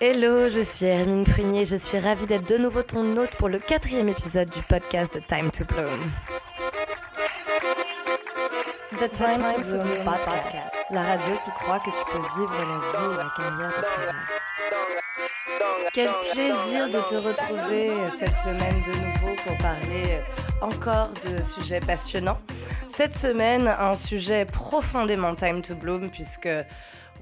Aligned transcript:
Hello, 0.00 0.48
je 0.48 0.60
suis 0.60 0.86
Hermine 0.86 1.24
Prunier, 1.24 1.64
je 1.64 1.76
suis 1.76 1.98
ravie 1.98 2.26
d'être 2.26 2.48
de 2.48 2.58
nouveau 2.58 2.82
ton 2.82 3.16
hôte 3.16 3.36
pour 3.36 3.48
le 3.48 3.58
quatrième 3.58 4.08
épisode 4.08 4.48
du 4.50 4.60
podcast 4.62 5.20
Time 5.28 5.50
to 5.50 5.64
Bloom. 5.64 6.12
The 8.98 9.10
Time, 9.12 9.64
to, 9.64 9.78
Bloom, 9.78 10.04
podcast. 10.04 10.66
la 10.90 11.02
radio 11.02 11.34
qui 11.44 11.50
croit 11.50 11.78
que 11.78 11.90
tu 11.90 12.04
peux 12.12 12.18
vivre 12.18 12.54
la 12.58 12.78
vie 12.98 13.14
et 13.14 13.16
la 13.16 13.30
carrière 13.36 13.70
de 13.70 13.84
rêves. 14.02 14.14
Quel 15.94 16.10
plaisir 16.32 16.86
de 16.88 17.00
te 17.08 17.14
retrouver 17.14 17.92
cette 18.18 18.34
semaine 18.34 18.82
de 18.82 18.92
nouveau 18.98 19.36
pour 19.44 19.56
parler 19.58 20.20
encore 20.60 21.10
de 21.24 21.40
sujets 21.42 21.80
passionnants. 21.80 22.40
Cette 22.88 23.16
semaine, 23.16 23.68
un 23.68 23.94
sujet 23.94 24.44
profondément 24.44 25.34
Time 25.36 25.62
to 25.62 25.74
Bloom 25.76 26.10
puisque 26.10 26.48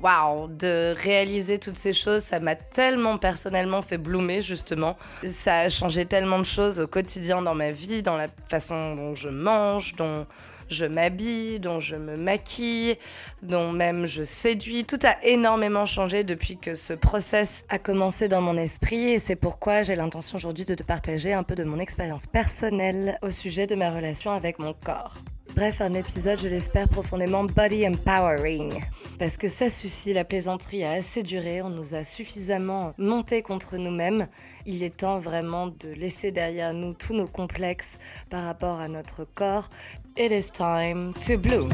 waouh, 0.03 0.49
de 0.49 0.95
réaliser 0.97 1.59
toutes 1.59 1.79
ces 1.79 1.93
choses, 1.93 2.23
ça 2.23 2.41
m'a 2.41 2.57
tellement 2.57 3.19
personnellement 3.19 3.83
fait 3.83 3.99
bloomer 3.99 4.41
justement. 4.41 4.97
Ça 5.25 5.61
a 5.61 5.69
changé 5.69 6.07
tellement 6.07 6.39
de 6.39 6.45
choses 6.45 6.81
au 6.81 6.87
quotidien 6.87 7.43
dans 7.43 7.55
ma 7.55 7.71
vie, 7.71 8.03
dans 8.03 8.17
la 8.17 8.27
façon 8.49 8.97
dont 8.97 9.15
je 9.15 9.29
mange, 9.29 9.95
dont 9.97 10.27
je 10.69 10.87
m'habille, 10.87 11.61
dont 11.61 11.81
je 11.81 11.97
me 11.97 12.17
maquille, 12.17 12.97
dont 13.43 13.73
même 13.73 14.07
je 14.07 14.25
séduis. 14.25 14.85
Tout 14.85 14.99
a 15.05 15.23
énormément 15.25 15.87
changé 15.87 16.25
depuis 16.25 16.57
que 16.57 16.75
ce 16.75 16.95
process 16.95 17.65
a 17.69 17.79
commencé 17.79 18.29
dans 18.29 18.41
mon 18.41 18.57
esprit 18.57 19.11
et 19.11 19.19
c'est 19.19 19.37
pourquoi 19.37 19.83
j'ai 19.83 19.95
l'intention 19.95 20.37
aujourd'hui 20.37 20.65
de 20.65 20.75
te 20.75 20.83
partager 20.83 21.33
un 21.33 21.43
peu 21.43 21.55
de 21.55 21.65
mon 21.65 21.79
expérience 21.79 22.27
personnelle 22.27 23.19
au 23.23 23.31
sujet 23.31 23.67
de 23.67 23.75
ma 23.75 23.91
relation 23.91 24.33
avec 24.33 24.59
mon 24.59 24.73
corps. 24.73 25.15
Bref, 25.55 25.83
un 25.83 25.93
épisode, 25.93 26.39
je 26.39 26.49
l'espère, 26.49 26.89
profondément 26.89 27.45
body 27.45 27.87
empowering. 27.87 28.83
Parce 29.19 29.37
que 29.37 29.49
ça 29.49 29.69
suffit, 29.69 30.15
la 30.15 30.25
plaisanterie 30.25 30.83
a 30.83 30.93
assez 30.93 31.23
duré, 31.23 31.61
on 31.61 31.69
nous 31.69 31.95
a 31.95 32.05
suffisamment 32.05 32.95
monté 32.97 33.43
contre 33.43 33.77
nous-mêmes. 33.77 34.29
Il 34.65 34.83
est 34.83 34.97
temps 34.97 35.19
vraiment 35.19 35.67
de 35.67 35.91
laisser 35.91 36.33
derrière 36.33 36.73
nous 36.73 36.95
tous 36.95 37.13
nos 37.13 37.27
complexes 37.27 37.99
par 38.31 38.45
rapport 38.45 38.81
à 38.81 38.89
notre 38.89 39.25
corps. 39.25 39.69
It 40.17 40.33
is 40.33 40.51
time 40.51 41.13
to 41.27 41.37
bloom. 41.37 41.69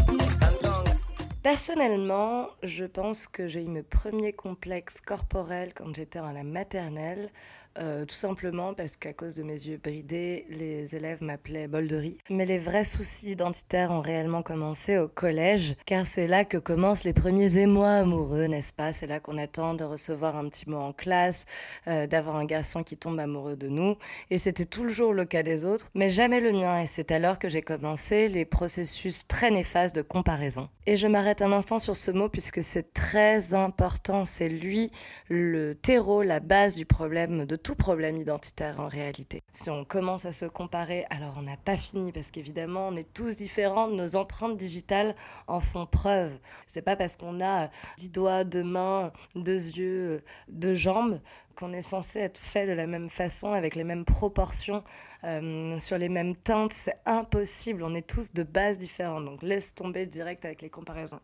Personnellement, 1.45 2.49
je 2.65 2.85
pense 2.85 3.29
que 3.29 3.47
j'ai 3.47 3.63
eu 3.63 3.69
mes 3.69 3.85
premiers 3.85 4.33
complexes 4.33 5.01
corporels 5.01 5.73
quand 5.73 5.95
j'étais 5.95 6.19
à 6.19 6.33
la 6.33 6.43
maternelle. 6.43 7.31
Euh, 7.79 8.05
tout 8.05 8.17
simplement 8.17 8.75
parce 8.75 8.97
qu'à 8.97 9.13
cause 9.13 9.35
de 9.37 9.43
mes 9.43 9.53
yeux 9.53 9.77
bridés, 9.77 10.47
les 10.51 10.97
élèves 10.97 11.23
m'appelaient 11.23 11.69
bol 11.69 11.87
de 11.87 11.97
riz. 11.97 12.19
Mais 12.29 12.45
les 12.45 12.59
vrais 12.59 12.85
soucis 12.85 13.31
identitaires 13.31 13.93
ont 13.93 14.01
réellement 14.01 14.43
commencé 14.43 14.99
au 14.99 15.07
collège, 15.07 15.77
car 15.87 16.07
c'est 16.07 16.27
là 16.27 16.45
que 16.45 16.57
commencent 16.57 17.05
les 17.05 17.13
premiers 17.13 17.59
émois 17.59 17.93
amoureux, 17.93 18.47
n'est-ce 18.47 18.73
pas? 18.73 18.93
C'est 18.93 19.07
là 19.07 19.21
qu'on 19.21 19.39
attend 19.39 19.75
de 19.75 19.85
recevoir 19.85 20.37
un 20.37 20.49
petit 20.49 20.69
mot 20.69 20.79
en 20.79 20.93
classe, 20.93 21.47
euh, 21.87 22.07
d'avoir 22.07 22.37
un 22.37 22.47
garçon 22.47 22.83
qui 22.83 22.97
tombe 22.97 23.21
amoureux 23.21 23.57
de 23.57 23.69
nous, 23.69 23.97
et 24.31 24.39
c'était 24.39 24.65
toujours 24.65 25.13
le 25.13 25.25
cas 25.25 25.45
des 25.45 25.65
autres, 25.65 25.91
mais 25.95 26.09
jamais 26.09 26.41
le 26.41 26.53
mien, 26.53 26.81
et 26.81 26.87
c'est 26.87 27.13
alors 27.13 27.39
que 27.39 27.49
j'ai 27.49 27.63
commencé 27.63 28.29
les 28.29 28.45
processus 28.45 29.27
très 29.29 29.51
néfastes 29.51 29.95
de 29.95 30.03
comparaison. 30.03 30.69
Et 30.87 30.97
je 30.97 31.07
m'arrête 31.07 31.43
un 31.43 31.53
instant 31.53 31.79
sur 31.79 31.97
ce 31.97 32.11
mot 32.11 32.31
puisque 32.31 32.63
c'est 32.63 32.95
très 32.95 33.53
important, 33.53 34.25
c'est 34.25 34.49
lui 34.49 34.91
le 35.29 35.75
terreau, 35.75 36.23
la 36.23 36.41
base 36.41 36.77
du 36.77 36.87
problème 36.87 37.45
de 37.45 37.57
tout 37.59 37.75
problème 37.75 38.17
identitaire 38.17 38.81
en 38.81 38.89
réalité. 38.89 39.43
Si 39.53 39.71
on 39.71 39.85
commence 39.85 40.25
à 40.25 40.33
se 40.33 40.47
comparer, 40.47 41.05
alors 41.11 41.35
on 41.37 41.43
n'a 41.43 41.57
pas 41.57 41.77
fini 41.77 42.13
parce 42.13 42.31
qu'évidemment 42.31 42.89
on 42.89 42.97
est 42.97 43.13
tous 43.13 43.37
différents, 43.37 43.89
nos 43.89 44.17
empreintes 44.17 44.57
digitales 44.57 45.15
en 45.47 45.61
font 45.61 45.87
preuve. 45.87 46.39
C'est 46.67 46.83
pas 46.83 46.97
parce 46.97 47.17
qu'on 47.17 47.41
a 47.41 47.71
dix 47.97 48.11
doigts, 48.11 48.45
deux 48.45 48.65
mains, 48.65 49.13
deux 49.35 49.53
yeux, 49.53 50.23
deux 50.49 50.75
jambes 50.75 51.21
qu'on 51.59 51.73
est 51.73 51.83
censé 51.83 52.21
être 52.21 52.39
fait 52.39 52.67
de 52.67 52.73
la 52.73 52.87
même 52.87 53.09
façon, 53.09 53.53
avec 53.53 53.75
les 53.75 53.83
mêmes 53.83 54.05
proportions, 54.05 54.85
euh, 55.25 55.79
sur 55.81 55.99
les 55.99 56.09
mêmes 56.09 56.37
teintes. 56.37 56.73
C'est 56.73 56.99
impossible, 57.05 57.83
on 57.83 57.95
est 57.95 58.07
tous 58.07 58.33
de 58.33 58.45
bases 58.45 58.79
différentes. 58.79 59.25
Donc 59.25 59.43
laisse 59.43 59.75
tomber 59.75 60.07
direct 60.07 60.45
avec 60.45 60.63
les 60.63 60.71
comparaisons. 60.71 61.21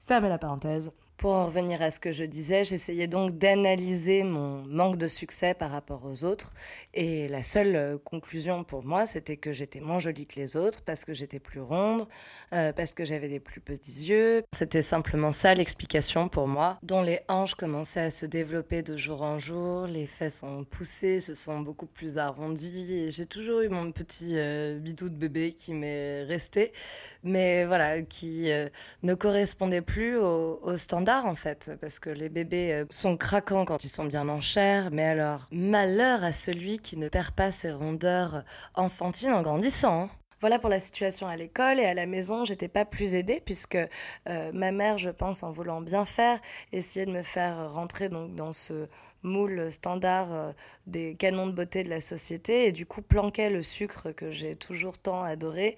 Fermez 0.00 0.28
la 0.28 0.38
parenthèse. 0.38 0.90
Pour 1.20 1.32
en 1.32 1.44
revenir 1.44 1.82
à 1.82 1.90
ce 1.90 2.00
que 2.00 2.12
je 2.12 2.24
disais, 2.24 2.64
j'essayais 2.64 3.06
donc 3.06 3.36
d'analyser 3.36 4.22
mon 4.22 4.62
manque 4.62 4.96
de 4.96 5.06
succès 5.06 5.52
par 5.52 5.70
rapport 5.70 6.06
aux 6.06 6.24
autres. 6.24 6.50
Et 6.94 7.28
la 7.28 7.42
seule 7.42 7.76
euh, 7.76 7.98
conclusion 7.98 8.64
pour 8.64 8.86
moi, 8.86 9.04
c'était 9.04 9.36
que 9.36 9.52
j'étais 9.52 9.80
moins 9.80 9.98
jolie 9.98 10.26
que 10.26 10.40
les 10.40 10.56
autres 10.56 10.80
parce 10.80 11.04
que 11.04 11.12
j'étais 11.12 11.38
plus 11.38 11.60
ronde, 11.60 12.08
euh, 12.52 12.72
parce 12.72 12.94
que 12.94 13.04
j'avais 13.04 13.28
des 13.28 13.40
plus 13.40 13.60
petits 13.60 14.06
yeux. 14.06 14.42
C'était 14.52 14.82
simplement 14.82 15.32
ça 15.32 15.54
l'explication 15.54 16.28
pour 16.28 16.48
moi, 16.48 16.78
dont 16.82 17.02
les 17.02 17.20
hanches 17.28 17.54
commençaient 17.54 18.00
à 18.00 18.10
se 18.10 18.26
développer 18.26 18.82
de 18.82 18.96
jour 18.96 19.22
en 19.22 19.38
jour, 19.38 19.86
les 19.86 20.06
fesses 20.06 20.42
ont 20.42 20.64
poussé, 20.64 21.20
se 21.20 21.34
sont 21.34 21.60
beaucoup 21.60 21.86
plus 21.86 22.18
arrondies. 22.18 23.10
J'ai 23.10 23.26
toujours 23.26 23.60
eu 23.60 23.68
mon 23.68 23.92
petit 23.92 24.32
euh, 24.36 24.78
bidou 24.78 25.08
de 25.08 25.16
bébé 25.16 25.52
qui 25.52 25.74
m'est 25.74 26.24
resté, 26.24 26.72
mais 27.22 27.64
voilà, 27.64 28.02
qui 28.02 28.50
ne 29.02 29.14
correspondait 29.14 29.82
plus 29.82 30.16
au, 30.16 30.60
au 30.62 30.76
standard 30.76 31.26
en 31.26 31.34
fait, 31.34 31.72
parce 31.80 31.98
que 31.98 32.10
les 32.10 32.28
bébés 32.28 32.72
euh, 32.72 32.84
sont 32.90 33.16
craquants 33.16 33.64
quand 33.64 33.84
ils 33.84 33.88
sont 33.88 34.04
bien 34.04 34.28
en 34.28 34.40
chair, 34.40 34.90
mais 34.92 35.04
alors 35.04 35.46
malheur 35.50 36.24
à 36.24 36.32
celui 36.32 36.78
qui 36.78 36.96
ne 36.96 37.08
perd 37.08 37.32
pas 37.32 37.52
ses 37.52 37.72
rondeurs 37.72 38.44
enfantines 38.74 39.32
en 39.32 39.42
grandissant. 39.42 40.10
Voilà 40.40 40.58
pour 40.58 40.70
la 40.70 40.80
situation 40.80 41.26
à 41.26 41.36
l'école 41.36 41.78
et 41.78 41.84
à 41.84 41.92
la 41.92 42.06
maison, 42.06 42.46
j'étais 42.46 42.68
pas 42.68 42.86
plus 42.86 43.14
aidée 43.14 43.42
puisque 43.44 43.76
euh, 43.76 44.50
ma 44.54 44.72
mère, 44.72 44.96
je 44.96 45.10
pense, 45.10 45.42
en 45.42 45.50
voulant 45.50 45.82
bien 45.82 46.06
faire, 46.06 46.40
essayait 46.72 47.04
de 47.04 47.12
me 47.12 47.22
faire 47.22 47.72
rentrer 47.74 48.08
donc 48.08 48.34
dans 48.34 48.54
ce 48.54 48.88
moule 49.22 49.70
standard 49.70 50.32
euh, 50.32 50.52
des 50.86 51.14
canons 51.14 51.46
de 51.46 51.52
beauté 51.52 51.84
de 51.84 51.90
la 51.90 52.00
société. 52.00 52.66
Et 52.66 52.72
du 52.72 52.86
coup 52.86 53.02
planquait 53.02 53.50
le 53.50 53.62
sucre 53.62 54.12
que 54.12 54.30
j'ai 54.30 54.56
toujours 54.56 54.98
tant 54.98 55.22
adoré 55.22 55.76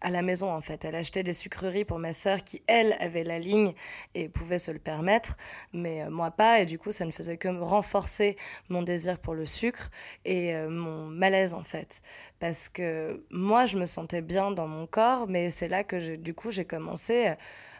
à 0.00 0.10
la 0.10 0.22
maison 0.22 0.50
en 0.52 0.60
fait. 0.60 0.84
Elle 0.84 0.94
achetait 0.94 1.22
des 1.22 1.32
sucreries 1.32 1.84
pour 1.84 1.98
ma 1.98 2.12
sœur 2.12 2.44
qui 2.44 2.62
elle 2.66 2.96
avait 3.00 3.24
la 3.24 3.38
ligne 3.38 3.74
et 4.14 4.28
pouvait 4.28 4.58
se 4.58 4.70
le 4.70 4.78
permettre 4.78 5.36
mais 5.72 6.02
euh, 6.02 6.10
moi 6.10 6.30
pas. 6.30 6.60
Et 6.60 6.66
du 6.66 6.78
coup 6.78 6.92
ça 6.92 7.04
ne 7.04 7.10
faisait 7.10 7.36
que 7.36 7.48
renforcer 7.48 8.36
mon 8.68 8.82
désir 8.82 9.18
pour 9.18 9.34
le 9.34 9.46
sucre 9.46 9.90
et 10.24 10.54
euh, 10.54 10.68
mon 10.68 11.06
malaise 11.06 11.54
en 11.54 11.64
fait. 11.64 12.02
Parce 12.40 12.68
que 12.68 13.24
moi 13.30 13.66
je 13.66 13.78
me 13.78 13.86
sentais 13.86 14.22
bien 14.22 14.50
dans 14.50 14.66
mon 14.66 14.86
corps 14.86 15.26
mais 15.28 15.50
c'est 15.50 15.68
là 15.68 15.84
que 15.84 16.16
du 16.16 16.34
coup 16.34 16.50
j'ai 16.50 16.64
commencé 16.64 17.34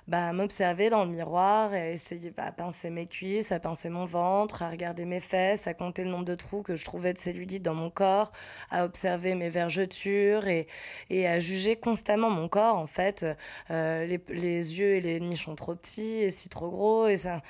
bah, 0.06 0.32
m'observer 0.32 0.90
dans 0.90 1.04
le 1.04 1.10
miroir 1.10 1.74
et 1.74 1.92
essayer 1.92 2.30
bah, 2.30 2.44
à 2.46 2.52
pincer 2.52 2.90
mes 2.90 3.06
cuisses, 3.06 3.52
à 3.52 3.60
pincer 3.60 3.88
mon 3.88 4.04
ventre, 4.04 4.62
à 4.62 4.70
regarder 4.70 5.04
mes 5.04 5.20
fesses, 5.20 5.66
à 5.66 5.74
compter 5.74 6.04
le 6.04 6.10
nombre 6.10 6.24
de 6.24 6.34
trous 6.34 6.62
que 6.62 6.76
je 6.76 6.84
trouvais 6.84 7.12
de 7.12 7.18
cellulite 7.18 7.62
dans 7.62 7.74
mon 7.74 7.90
corps, 7.90 8.32
à 8.70 8.84
observer 8.84 9.34
mes 9.34 9.48
vergetures 9.48 10.46
et, 10.46 10.66
et 11.10 11.26
à 11.26 11.38
juger 11.38 11.76
constamment 11.76 12.30
mon 12.30 12.48
corps 12.48 12.76
en 12.76 12.86
fait. 12.86 13.26
Euh, 13.70 14.04
les, 14.06 14.20
les 14.28 14.78
yeux 14.78 14.94
et 14.96 15.00
les 15.00 15.20
nichons 15.20 15.54
trop 15.54 15.74
petits 15.74 16.02
et 16.02 16.30
si 16.30 16.48
trop 16.48 16.70
gros 16.70 17.06
et 17.08 17.16
ça 17.16 17.42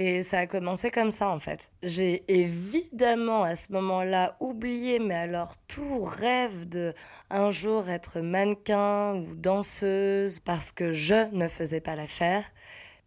et 0.00 0.22
ça 0.22 0.38
a 0.38 0.46
commencé 0.46 0.92
comme 0.92 1.10
ça 1.10 1.28
en 1.28 1.40
fait. 1.40 1.72
J'ai 1.82 2.22
évidemment 2.28 3.42
à 3.42 3.56
ce 3.56 3.72
moment-là 3.72 4.36
oublié, 4.38 5.00
mais 5.00 5.16
alors 5.16 5.56
tout 5.66 6.04
rêve 6.04 6.68
de 6.68 6.94
un 7.30 7.50
jour 7.50 7.90
être 7.90 8.20
mannequin 8.20 9.16
ou 9.16 9.34
danseuse 9.34 10.38
parce 10.38 10.70
que 10.70 10.92
je 10.92 11.28
ne 11.34 11.48
faisais 11.48 11.80
pas 11.80 11.96
l'affaire. 11.96 12.44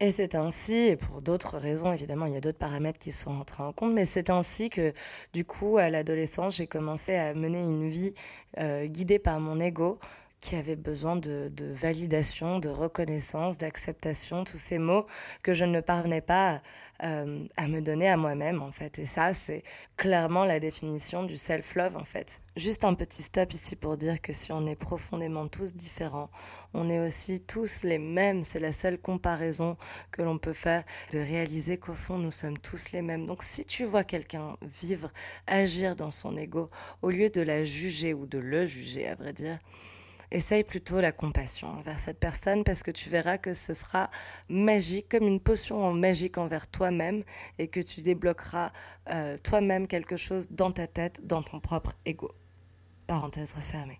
Et 0.01 0.11
c'est 0.11 0.35
ainsi, 0.35 0.75
et 0.75 0.95
pour 0.97 1.21
d'autres 1.21 1.57
raisons, 1.57 1.93
évidemment, 1.93 2.25
il 2.25 2.33
y 2.33 2.37
a 2.37 2.41
d'autres 2.41 2.57
paramètres 2.57 2.99
qui 2.99 3.13
sont 3.13 3.39
entrés 3.39 3.63
en 3.63 3.71
compte, 3.71 3.93
mais 3.93 4.03
c'est 4.03 4.29
ainsi 4.29 4.69
que, 4.69 4.93
du 5.31 5.45
coup, 5.45 5.77
à 5.77 5.89
l'adolescence, 5.91 6.57
j'ai 6.57 6.67
commencé 6.67 7.15
à 7.15 7.35
mener 7.35 7.61
une 7.61 7.87
vie 7.87 8.15
euh, 8.57 8.87
guidée 8.87 9.19
par 9.19 9.39
mon 9.39 9.59
ego, 9.59 9.99
qui 10.41 10.55
avait 10.55 10.75
besoin 10.75 11.15
de, 11.15 11.51
validation, 11.59 12.59
de 12.59 12.69
reconnaissance, 12.69 13.57
d'acceptation, 13.57 14.43
tous 14.43 14.57
ces 14.57 14.79
mots 14.79 15.05
que 15.43 15.53
je 15.53 15.65
ne 15.65 15.79
parvenais 15.79 16.21
pas 16.21 16.61
euh, 17.03 17.45
à 17.57 17.67
me 17.67 17.79
donner 17.79 18.09
à 18.09 18.17
moi-même 18.17 18.61
en 18.61 18.71
fait. 18.71 18.99
Et 18.99 19.05
ça, 19.05 19.33
c'est 19.33 19.63
clairement 19.97 20.43
la 20.43 20.59
définition 20.59 21.23
du 21.23 21.37
self-love 21.37 21.95
en 21.95 22.03
fait. 22.03 22.41
Juste 22.57 22.83
un 22.83 22.95
petit 22.95 23.21
stop 23.21 23.53
ici 23.53 23.75
pour 23.75 23.97
dire 23.97 24.21
que 24.21 24.33
si 24.33 24.51
on 24.51 24.65
est 24.65 24.75
profondément 24.75 25.47
tous 25.47 25.75
différents, 25.75 26.29
on 26.73 26.89
est 26.89 26.99
aussi 26.99 27.41
tous 27.41 27.83
les 27.83 27.99
mêmes. 27.99 28.43
C'est 28.43 28.59
la 28.59 28.71
seule 28.71 28.97
comparaison 28.99 29.77
que 30.11 30.21
l'on 30.21 30.37
peut 30.37 30.53
faire 30.53 30.83
de 31.11 31.19
réaliser 31.19 31.77
qu'au 31.77 31.95
fond, 31.95 32.17
nous 32.17 32.31
sommes 32.31 32.57
tous 32.57 32.91
les 32.91 33.01
mêmes. 33.01 33.25
Donc 33.27 33.43
si 33.43 33.63
tu 33.63 33.85
vois 33.85 34.03
quelqu'un 34.03 34.57
vivre, 34.61 35.11
agir 35.47 35.95
dans 35.95 36.11
son 36.11 36.35
ego, 36.35 36.69
au 37.01 37.11
lieu 37.11 37.29
de 37.29 37.41
la 37.41 37.63
juger 37.63 38.13
ou 38.13 38.25
de 38.25 38.39
le 38.39 38.65
juger, 38.65 39.07
à 39.07 39.15
vrai 39.15 39.33
dire, 39.33 39.59
essaye 40.31 40.63
plutôt 40.63 40.99
la 41.01 41.11
compassion 41.11 41.67
envers 41.67 41.99
cette 41.99 42.19
personne 42.19 42.63
parce 42.63 42.83
que 42.83 42.91
tu 42.91 43.09
verras 43.09 43.37
que 43.37 43.53
ce 43.53 43.73
sera 43.73 44.09
magique, 44.49 45.09
comme 45.09 45.27
une 45.27 45.39
potion 45.39 45.93
magique 45.93 46.37
envers 46.37 46.67
toi-même 46.67 47.23
et 47.59 47.67
que 47.67 47.79
tu 47.79 48.01
débloqueras 48.01 48.71
euh, 49.09 49.37
toi-même 49.43 49.87
quelque 49.87 50.15
chose 50.15 50.49
dans 50.51 50.71
ta 50.71 50.87
tête, 50.87 51.25
dans 51.25 51.43
ton 51.43 51.59
propre 51.59 51.93
ego. 52.05 52.31
Parenthèse 53.07 53.53
refermée. 53.53 53.99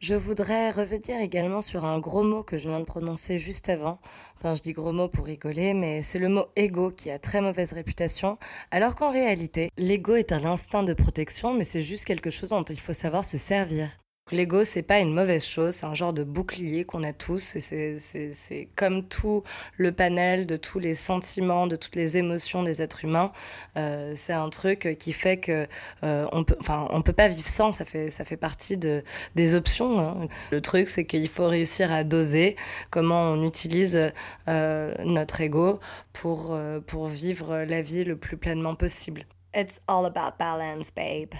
Je 0.00 0.14
voudrais 0.14 0.70
revenir 0.70 1.20
également 1.20 1.60
sur 1.60 1.84
un 1.84 1.98
gros 1.98 2.22
mot 2.22 2.42
que 2.42 2.56
je 2.56 2.70
viens 2.70 2.80
de 2.80 2.86
prononcer 2.86 3.36
juste 3.36 3.68
avant. 3.68 3.98
Enfin, 4.38 4.54
je 4.54 4.62
dis 4.62 4.72
gros 4.72 4.92
mot 4.92 5.08
pour 5.08 5.26
rigoler, 5.26 5.74
mais 5.74 6.00
c'est 6.00 6.18
le 6.18 6.30
mot 6.30 6.46
ego 6.56 6.90
qui 6.90 7.10
a 7.10 7.18
très 7.18 7.42
mauvaise 7.42 7.74
réputation, 7.74 8.38
alors 8.70 8.94
qu'en 8.94 9.12
réalité, 9.12 9.70
l'ego 9.76 10.14
est 10.14 10.32
un 10.32 10.46
instinct 10.46 10.84
de 10.84 10.94
protection, 10.94 11.52
mais 11.52 11.64
c'est 11.64 11.82
juste 11.82 12.06
quelque 12.06 12.30
chose 12.30 12.48
dont 12.48 12.64
il 12.64 12.80
faut 12.80 12.94
savoir 12.94 13.26
se 13.26 13.36
servir. 13.36 13.99
L'ego, 14.32 14.64
c'est 14.64 14.82
pas 14.82 15.00
une 15.00 15.12
mauvaise 15.12 15.44
chose, 15.44 15.74
c'est 15.74 15.86
un 15.86 15.94
genre 15.94 16.12
de 16.12 16.22
bouclier 16.22 16.84
qu'on 16.84 17.02
a 17.02 17.12
tous, 17.12 17.58
c'est 17.58 18.68
comme 18.76 19.04
tout 19.04 19.42
le 19.76 19.92
panel 19.92 20.46
de 20.46 20.56
tous 20.56 20.78
les 20.78 20.94
sentiments, 20.94 21.66
de 21.66 21.76
toutes 21.76 21.96
les 21.96 22.16
émotions 22.16 22.62
des 22.62 22.82
êtres 22.82 23.04
humains. 23.04 23.32
Euh, 23.76 24.12
c'est 24.14 24.32
un 24.32 24.48
truc 24.50 24.96
qui 24.98 25.12
fait 25.12 25.38
que 25.38 25.66
euh, 26.04 26.26
on 26.32 26.44
peut, 26.44 26.56
enfin, 26.60 26.86
on 26.90 27.02
peut 27.02 27.12
pas 27.12 27.28
vivre 27.28 27.48
sans. 27.48 27.72
Ça 27.72 27.84
fait, 27.84 28.10
ça 28.10 28.24
fait 28.24 28.36
partie 28.36 28.76
de 28.76 29.02
des 29.34 29.54
options. 29.54 29.98
Hein. 29.98 30.28
Le 30.50 30.60
truc, 30.60 30.88
c'est 30.88 31.04
qu'il 31.04 31.28
faut 31.28 31.46
réussir 31.46 31.92
à 31.92 32.04
doser 32.04 32.56
comment 32.90 33.32
on 33.32 33.44
utilise 33.44 34.12
euh, 34.48 34.94
notre 35.04 35.40
ego 35.40 35.80
pour 36.12 36.56
pour 36.86 37.08
vivre 37.08 37.64
la 37.64 37.82
vie 37.82 38.04
le 38.04 38.16
plus 38.16 38.36
pleinement 38.36 38.74
possible. 38.74 39.24
It's 39.54 39.80
all 39.88 40.06
about 40.06 40.38
balance, 40.38 40.90
babe. 40.94 41.34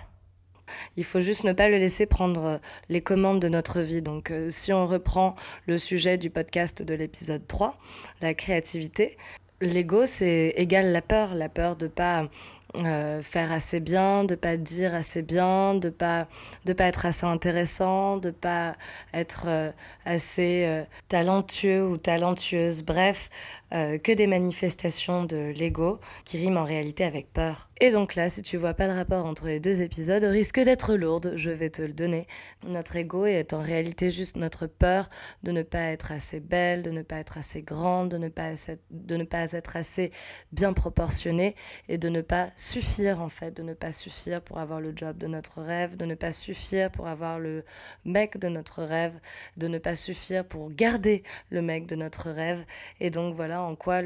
Il 0.96 1.04
faut 1.04 1.20
juste 1.20 1.44
ne 1.44 1.52
pas 1.52 1.68
le 1.68 1.78
laisser 1.78 2.06
prendre 2.06 2.44
euh, 2.44 2.58
les 2.88 3.00
commandes 3.00 3.40
de 3.40 3.48
notre 3.48 3.80
vie. 3.80 4.02
Donc 4.02 4.30
euh, 4.30 4.48
si 4.50 4.72
on 4.72 4.86
reprend 4.86 5.36
le 5.66 5.78
sujet 5.78 6.18
du 6.18 6.30
podcast 6.30 6.82
de 6.82 6.94
l'épisode 6.94 7.46
3, 7.46 7.76
la 8.20 8.34
créativité, 8.34 9.16
l'ego 9.60 10.06
c'est 10.06 10.54
égal 10.56 10.92
la 10.92 11.02
peur, 11.02 11.34
la 11.34 11.48
peur 11.48 11.76
de 11.76 11.86
pas 11.86 12.28
euh, 12.76 13.20
faire 13.22 13.50
assez 13.50 13.80
bien, 13.80 14.24
de 14.24 14.36
pas 14.36 14.56
dire 14.56 14.94
assez 14.94 15.22
bien, 15.22 15.74
de 15.74 15.88
pas 15.88 16.28
de 16.64 16.72
pas 16.72 16.84
être 16.84 17.06
assez 17.06 17.26
intéressant, 17.26 18.16
de 18.16 18.30
pas 18.30 18.76
être 19.12 19.72
assez 20.04 20.84
talentueux 21.08 21.84
ou 21.84 21.96
talentueuse. 21.96 22.82
Bref, 22.82 23.28
que 23.70 24.12
des 24.12 24.26
manifestations 24.26 25.24
de 25.24 25.52
l'ego 25.56 26.00
qui 26.24 26.38
riment 26.38 26.58
en 26.58 26.64
réalité 26.64 27.04
avec 27.04 27.32
peur. 27.32 27.70
Et 27.82 27.90
donc 27.90 28.14
là, 28.14 28.28
si 28.28 28.42
tu 28.42 28.58
vois 28.58 28.74
pas 28.74 28.86
le 28.86 28.92
rapport 28.92 29.24
entre 29.24 29.46
les 29.46 29.58
deux 29.58 29.80
épisodes, 29.80 30.22
risque 30.22 30.60
d'être 30.60 30.96
lourde, 30.96 31.32
je 31.36 31.50
vais 31.50 31.70
te 31.70 31.80
le 31.80 31.94
donner. 31.94 32.26
Notre 32.62 32.96
ego 32.96 33.24
est 33.24 33.54
en 33.54 33.62
réalité 33.62 34.10
juste 34.10 34.36
notre 34.36 34.66
peur 34.66 35.08
de 35.44 35.50
ne 35.50 35.62
pas 35.62 35.84
être 35.84 36.12
assez 36.12 36.40
belle, 36.40 36.82
de 36.82 36.90
ne 36.90 37.00
pas 37.00 37.16
être 37.16 37.38
assez 37.38 37.62
grande, 37.62 38.10
de 38.10 38.18
ne 38.18 38.28
pas, 38.28 38.50
de 38.90 39.16
ne 39.16 39.24
pas 39.24 39.50
être 39.54 39.76
assez 39.76 40.12
bien 40.52 40.74
proportionnée 40.74 41.54
et 41.88 41.96
de 41.96 42.10
ne 42.10 42.20
pas 42.20 42.50
suffire 42.54 43.22
en 43.22 43.30
fait, 43.30 43.56
de 43.56 43.62
ne 43.62 43.72
pas 43.72 43.92
suffire 43.92 44.42
pour 44.42 44.58
avoir 44.58 44.82
le 44.82 44.92
job 44.94 45.16
de 45.16 45.26
notre 45.26 45.62
rêve, 45.62 45.96
de 45.96 46.04
ne 46.04 46.14
pas 46.14 46.32
suffire 46.32 46.90
pour 46.90 47.06
avoir 47.06 47.38
le 47.38 47.64
mec 48.04 48.36
de 48.36 48.48
notre 48.48 48.82
rêve, 48.82 49.18
de 49.56 49.68
ne 49.68 49.78
pas 49.78 49.96
suffire 49.96 50.44
pour 50.44 50.70
garder 50.70 51.22
le 51.48 51.62
mec 51.62 51.86
de 51.86 51.96
notre 51.96 52.28
rêve. 52.30 52.66
Et 53.00 53.08
donc 53.08 53.34
voilà 53.34 53.59
en 53.60 53.76
quoi 53.76 54.02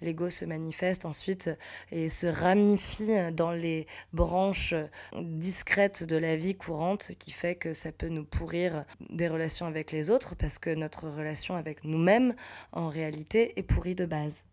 l'ego 0.00 0.30
se 0.30 0.44
manifeste 0.44 1.04
ensuite 1.04 1.50
et 1.92 2.08
se 2.08 2.26
ramifie 2.26 3.32
dans 3.32 3.52
les 3.52 3.86
branches 4.12 4.74
discrètes 5.14 6.04
de 6.04 6.16
la 6.16 6.36
vie 6.36 6.56
courante 6.56 7.12
qui 7.18 7.30
fait 7.30 7.54
que 7.54 7.72
ça 7.72 7.92
peut 7.92 8.08
nous 8.08 8.24
pourrir 8.24 8.84
des 9.10 9.28
relations 9.28 9.66
avec 9.66 9.92
les 9.92 10.10
autres 10.10 10.34
parce 10.34 10.58
que 10.58 10.70
notre 10.70 11.08
relation 11.08 11.54
avec 11.56 11.84
nous-mêmes 11.84 12.34
en 12.72 12.88
réalité 12.88 13.58
est 13.58 13.62
pourrie 13.62 13.94
de 13.94 14.06
base. 14.06 14.44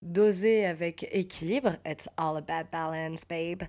Doser 0.00 0.64
avec 0.64 1.08
équilibre, 1.10 1.76
it's 1.84 2.08
all 2.16 2.36
about 2.36 2.70
balance, 2.70 3.24
babe. 3.24 3.64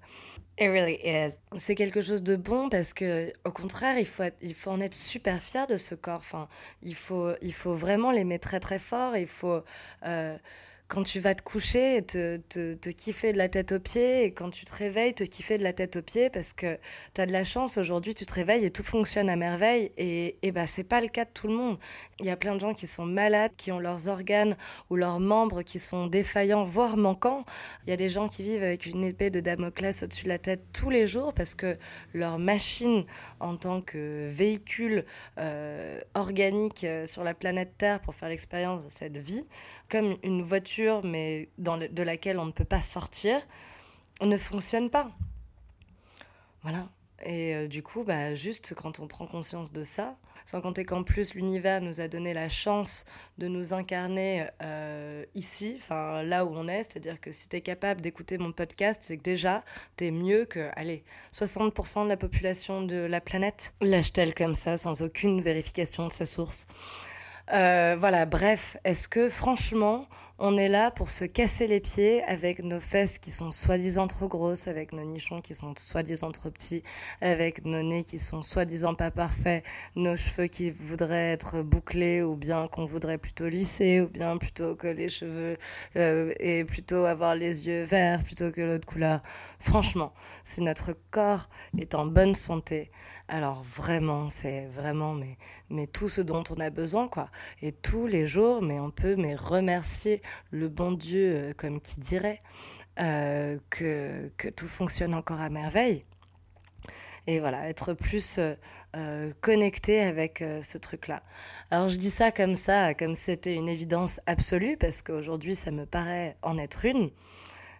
It 0.59 0.69
really 0.69 0.99
is. 1.03 1.37
C'est 1.57 1.73
quelque 1.73 2.01
chose 2.01 2.21
de 2.21 2.35
bon 2.35 2.69
parce 2.69 2.93
que, 2.93 3.31
au 3.45 3.51
contraire, 3.51 3.97
il 3.97 4.05
faut, 4.05 4.23
il 4.41 4.53
faut 4.53 4.69
en 4.71 4.79
être 4.79 4.93
super 4.93 5.41
fier 5.41 5.65
de 5.67 5.77
ce 5.77 5.95
corps. 5.95 6.19
Enfin, 6.19 6.47
il 6.83 6.95
faut, 6.95 7.31
il 7.41 7.53
faut 7.53 7.73
vraiment 7.73 8.11
l'aimer 8.11 8.37
très 8.37 8.59
très 8.59 8.77
fort. 8.77 9.17
Il 9.17 9.25
faut 9.27 9.63
euh, 10.05 10.37
quand 10.89 11.03
tu 11.03 11.19
vas 11.19 11.35
te 11.35 11.43
coucher, 11.43 12.01
te, 12.01 12.37
te, 12.49 12.73
te, 12.73 12.89
kiffer 12.89 13.31
de 13.31 13.37
la 13.37 13.47
tête 13.47 13.71
aux 13.71 13.79
pieds, 13.79 14.23
et 14.23 14.31
quand 14.31 14.49
tu 14.49 14.65
te 14.65 14.75
réveilles, 14.75 15.13
te 15.13 15.23
kiffer 15.23 15.59
de 15.59 15.63
la 15.63 15.71
tête 15.71 15.97
aux 15.97 16.01
pieds, 16.01 16.31
parce 16.31 16.51
que 16.51 16.79
tu 17.13 17.21
as 17.21 17.27
de 17.27 17.31
la 17.31 17.43
chance, 17.43 17.77
aujourd'hui 17.77 18.15
tu 18.15 18.25
te 18.25 18.33
réveilles 18.33 18.65
et 18.65 18.71
tout 18.71 18.81
fonctionne 18.81 19.29
à 19.29 19.35
merveille, 19.35 19.91
et, 19.97 20.37
et 20.41 20.51
bah 20.51 20.65
c'est 20.65 20.83
pas 20.83 20.99
le 20.99 21.07
cas 21.07 21.25
de 21.25 21.29
tout 21.31 21.47
le 21.47 21.53
monde. 21.53 21.77
Il 22.19 22.25
y 22.25 22.31
a 22.31 22.35
plein 22.35 22.55
de 22.55 22.59
gens 22.59 22.73
qui 22.73 22.87
sont 22.87 23.05
malades, 23.05 23.51
qui 23.55 23.71
ont 23.71 23.77
leurs 23.77 24.07
organes 24.07 24.57
ou 24.89 24.95
leurs 24.95 25.19
membres 25.19 25.61
qui 25.61 25.77
sont 25.77 26.07
défaillants, 26.07 26.63
voire 26.63 26.97
manquants. 26.97 27.45
Il 27.85 27.91
y 27.91 27.93
a 27.93 27.97
des 27.97 28.09
gens 28.09 28.27
qui 28.27 28.41
vivent 28.41 28.63
avec 28.63 28.87
une 28.87 29.03
épée 29.03 29.29
de 29.29 29.41
Damoclès 29.41 30.01
au-dessus 30.01 30.23
de 30.23 30.29
la 30.29 30.39
tête 30.39 30.61
tous 30.73 30.89
les 30.89 31.05
jours, 31.05 31.35
parce 31.35 31.53
que 31.53 31.77
leur 32.15 32.39
machine 32.39 33.05
en 33.39 33.57
tant 33.57 33.81
que 33.81 34.27
véhicule 34.27 35.05
euh, 35.37 35.99
organique 36.15 36.83
euh, 36.83 37.05
sur 37.05 37.23
la 37.23 37.35
planète 37.35 37.73
Terre 37.77 38.01
pour 38.01 38.15
faire 38.15 38.29
l'expérience 38.29 38.85
de 38.85 38.89
cette 38.89 39.17
vie, 39.17 39.45
comme 39.89 40.17
une 40.23 40.41
voiture, 40.41 41.03
mais 41.03 41.49
de 41.57 42.03
laquelle 42.03 42.39
on 42.39 42.45
ne 42.45 42.51
peut 42.51 42.65
pas 42.65 42.81
sortir, 42.81 43.41
ne 44.21 44.37
fonctionne 44.37 44.89
pas. 44.89 45.11
Voilà. 46.63 46.89
Et 47.23 47.55
euh, 47.55 47.67
du 47.67 47.83
coup, 47.83 48.03
bah, 48.03 48.35
juste 48.35 48.73
quand 48.75 48.99
on 48.99 49.07
prend 49.07 49.27
conscience 49.27 49.73
de 49.73 49.83
ça, 49.83 50.17
sans 50.45 50.61
compter 50.61 50.83
qu'en 50.83 51.03
plus 51.03 51.35
l'univers 51.35 51.81
nous 51.81 52.01
a 52.01 52.07
donné 52.07 52.33
la 52.33 52.49
chance 52.49 53.05
de 53.37 53.47
nous 53.47 53.73
incarner 53.73 54.47
euh, 54.63 55.23
ici, 55.35 55.75
enfin 55.77 56.23
là 56.23 56.45
où 56.45 56.51
on 56.55 56.67
est, 56.67 56.83
c'est-à-dire 56.83 57.21
que 57.21 57.31
si 57.31 57.49
tu 57.49 57.57
es 57.57 57.61
capable 57.61 58.01
d'écouter 58.01 58.37
mon 58.37 58.51
podcast, 58.51 59.01
c'est 59.03 59.17
que 59.17 59.23
déjà 59.23 59.63
tu 59.97 60.07
es 60.07 60.11
mieux 60.11 60.45
que, 60.45 60.69
allez, 60.75 61.03
60% 61.33 62.05
de 62.05 62.09
la 62.09 62.17
population 62.17 62.81
de 62.81 62.95
la 62.95 63.21
planète. 63.21 63.75
Lâche-t-elle 63.81 64.33
comme 64.33 64.55
ça, 64.55 64.77
sans 64.77 65.03
aucune 65.03 65.41
vérification 65.41 66.07
de 66.07 66.13
sa 66.13 66.25
source. 66.25 66.67
Euh, 67.51 67.95
voilà, 67.99 68.25
bref, 68.27 68.77
est-ce 68.83 69.07
que 69.07 69.27
franchement, 69.27 70.05
on 70.37 70.55
est 70.55 70.67
là 70.67 70.91
pour 70.91 71.09
se 71.09 71.25
casser 71.25 71.65
les 71.65 71.79
pieds 71.79 72.23
avec 72.25 72.63
nos 72.63 72.79
fesses 72.79 73.17
qui 73.17 73.31
sont 73.31 73.49
soi-disant 73.49 74.07
trop 74.07 74.27
grosses, 74.27 74.67
avec 74.67 74.93
nos 74.93 75.03
nichons 75.03 75.41
qui 75.41 75.55
sont 75.55 75.73
soi-disant 75.75 76.31
trop 76.31 76.51
petits, 76.51 76.83
avec 77.21 77.65
nos 77.65 77.81
nez 77.81 78.03
qui 78.03 78.19
sont 78.19 78.43
soi-disant 78.43 78.93
pas 78.93 79.09
parfaits, 79.09 79.63
nos 79.95 80.15
cheveux 80.15 80.45
qui 80.45 80.69
voudraient 80.69 81.31
être 81.31 81.63
bouclés 81.63 82.21
ou 82.21 82.35
bien 82.35 82.67
qu'on 82.67 82.85
voudrait 82.85 83.17
plutôt 83.17 83.49
lisser 83.49 83.99
ou 84.01 84.09
bien 84.09 84.37
plutôt 84.37 84.75
que 84.75 84.87
les 84.87 85.09
cheveux 85.09 85.57
euh, 85.95 86.31
et 86.39 86.63
plutôt 86.65 87.05
avoir 87.05 87.33
les 87.33 87.67
yeux 87.67 87.81
verts 87.81 88.23
plutôt 88.23 88.51
que 88.51 88.61
l'autre 88.61 88.85
couleur? 88.85 89.21
Franchement, 89.59 90.13
si 90.43 90.61
notre 90.61 90.95
corps 91.09 91.49
est 91.79 91.95
en 91.95 92.05
bonne 92.05 92.35
santé, 92.35 92.91
alors 93.29 93.61
vraiment, 93.61 94.27
c'est 94.27 94.65
vraiment 94.65 95.13
mais, 95.13 95.37
mais 95.69 95.85
tout 95.85 96.09
ce 96.09 96.21
dont 96.21 96.43
on 96.49 96.59
a 96.59 96.71
besoin, 96.71 97.07
quoi. 97.07 97.29
Et 97.61 97.71
tous 97.71 98.07
les 98.07 98.25
jours, 98.25 98.61
mais 98.61 98.79
on 98.79 98.89
peut 98.89 99.15
mais 99.15 99.35
remercier 99.35 100.21
le 100.51 100.67
bon 100.67 100.91
Dieu, 100.91 101.35
euh, 101.35 101.53
comme 101.55 101.79
qui 101.79 101.99
dirait, 101.99 102.39
euh, 102.99 103.59
que, 103.69 104.31
que 104.37 104.49
tout 104.49 104.67
fonctionne 104.67 105.13
encore 105.13 105.39
à 105.39 105.49
merveille. 105.49 106.05
Et 107.27 107.39
voilà, 107.39 107.69
être 107.69 107.93
plus 107.93 108.39
euh, 108.39 109.33
connecté 109.41 110.01
avec 110.01 110.43
ce 110.63 110.79
truc-là. 110.79 111.21
Alors 111.69 111.87
je 111.89 111.97
dis 111.97 112.09
ça 112.09 112.31
comme 112.31 112.55
ça, 112.55 112.95
comme 112.95 113.13
c'était 113.13 113.53
une 113.53 113.69
évidence 113.69 114.19
absolue, 114.25 114.77
parce 114.77 115.03
qu'aujourd'hui 115.03 115.53
ça 115.53 115.69
me 115.69 115.85
paraît 115.85 116.35
en 116.41 116.57
être 116.57 116.85
une 116.85 117.11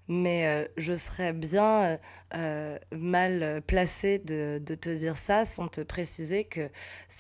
mais 0.10 0.48
euh, 0.48 0.68
je 0.76 0.96
serais 0.96 1.34
bien 1.34 1.84
euh, 1.84 1.98
euh, 2.34 2.80
mal 2.92 3.62
placée 3.66 4.18
de, 4.20 4.60
de, 4.66 4.76
te 4.76 4.90
dire 4.90 5.16
ça 5.16 5.46
sans 5.46 5.68
te 5.68 5.82
préciser 5.82 6.46
que, 6.46 6.70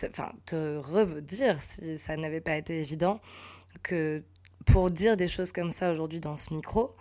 enfin, 0.10 0.32
te 0.48 0.78
redire 0.78 1.62
si 1.62 1.98
ça 2.00 2.18
n'avait 2.18 2.42
pas 2.42 2.58
été 2.58 2.82
évident, 2.82 3.22
que 3.84 4.24
pour 4.66 4.90
dire 4.90 5.18
des 5.18 5.28
choses 5.28 5.52
comme 5.52 5.72
ça 5.72 5.92
aujourd'hui 5.92 6.20
dans 6.20 6.36
ce 6.36 6.54
micro, 6.54 6.96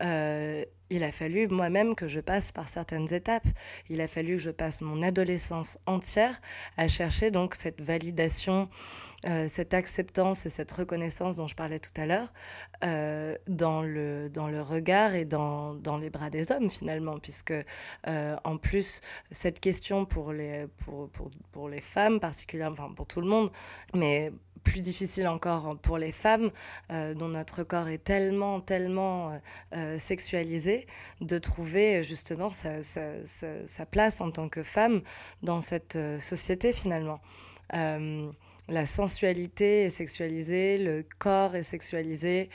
il 0.00 1.02
a 1.02 1.12
fallu 1.12 1.48
moi-même 1.48 1.94
que 1.94 2.08
je 2.08 2.20
passe 2.20 2.52
par 2.52 2.68
certaines 2.68 3.12
étapes. 3.12 3.46
Il 3.88 4.00
a 4.00 4.08
fallu 4.08 4.34
que 4.34 4.42
je 4.42 4.50
passe 4.50 4.82
mon 4.82 5.02
adolescence 5.02 5.78
entière 5.86 6.40
à 6.76 6.88
chercher 6.88 7.30
donc 7.30 7.54
cette 7.54 7.80
validation 7.80 8.68
euh, 9.26 9.48
cette 9.48 9.72
acceptance 9.72 10.44
et 10.44 10.50
cette 10.50 10.70
reconnaissance 10.70 11.36
dont 11.36 11.46
je 11.46 11.54
parlais 11.54 11.78
tout 11.78 11.92
à 11.96 12.04
l'heure 12.04 12.30
euh, 12.84 13.34
dans, 13.48 13.80
le, 13.80 14.28
dans 14.28 14.48
le 14.48 14.60
regard 14.60 15.14
et 15.14 15.24
dans, 15.24 15.72
dans 15.74 15.96
les 15.96 16.10
bras 16.10 16.28
des 16.28 16.52
hommes 16.52 16.68
finalement, 16.68 17.18
puisque 17.18 17.54
euh, 18.06 18.36
en 18.44 18.58
plus 18.58 19.00
cette 19.30 19.60
question 19.60 20.04
pour 20.04 20.32
les, 20.34 20.66
pour, 20.76 21.08
pour, 21.08 21.30
pour 21.52 21.70
les 21.70 21.80
femmes 21.80 22.20
particulièrement, 22.20 22.76
enfin 22.78 22.92
pour 22.92 23.06
tout 23.06 23.22
le 23.22 23.26
monde, 23.26 23.50
mais 23.94 24.30
plus 24.64 24.80
difficile 24.80 25.28
encore 25.28 25.76
pour 25.78 25.98
les 25.98 26.12
femmes, 26.12 26.50
dont 26.90 27.28
notre 27.28 27.62
corps 27.62 27.88
est 27.88 28.02
tellement, 28.02 28.60
tellement 28.60 29.38
sexualisé, 29.98 30.86
de 31.20 31.38
trouver 31.38 32.02
justement 32.02 32.48
sa, 32.48 33.86
place 33.90 34.20
en 34.20 34.30
tant 34.30 34.48
que 34.48 34.62
femme 34.62 35.02
dans 35.42 35.60
cette 35.60 35.98
société 36.18 36.72
finalement 36.72 37.20
la 38.68 38.86
sensualité 38.86 39.84
est 39.84 39.90
sexualisée, 39.90 40.78
le 40.78 41.04
corps 41.18 41.54
est 41.54 41.62
sexualisé. 41.62 42.48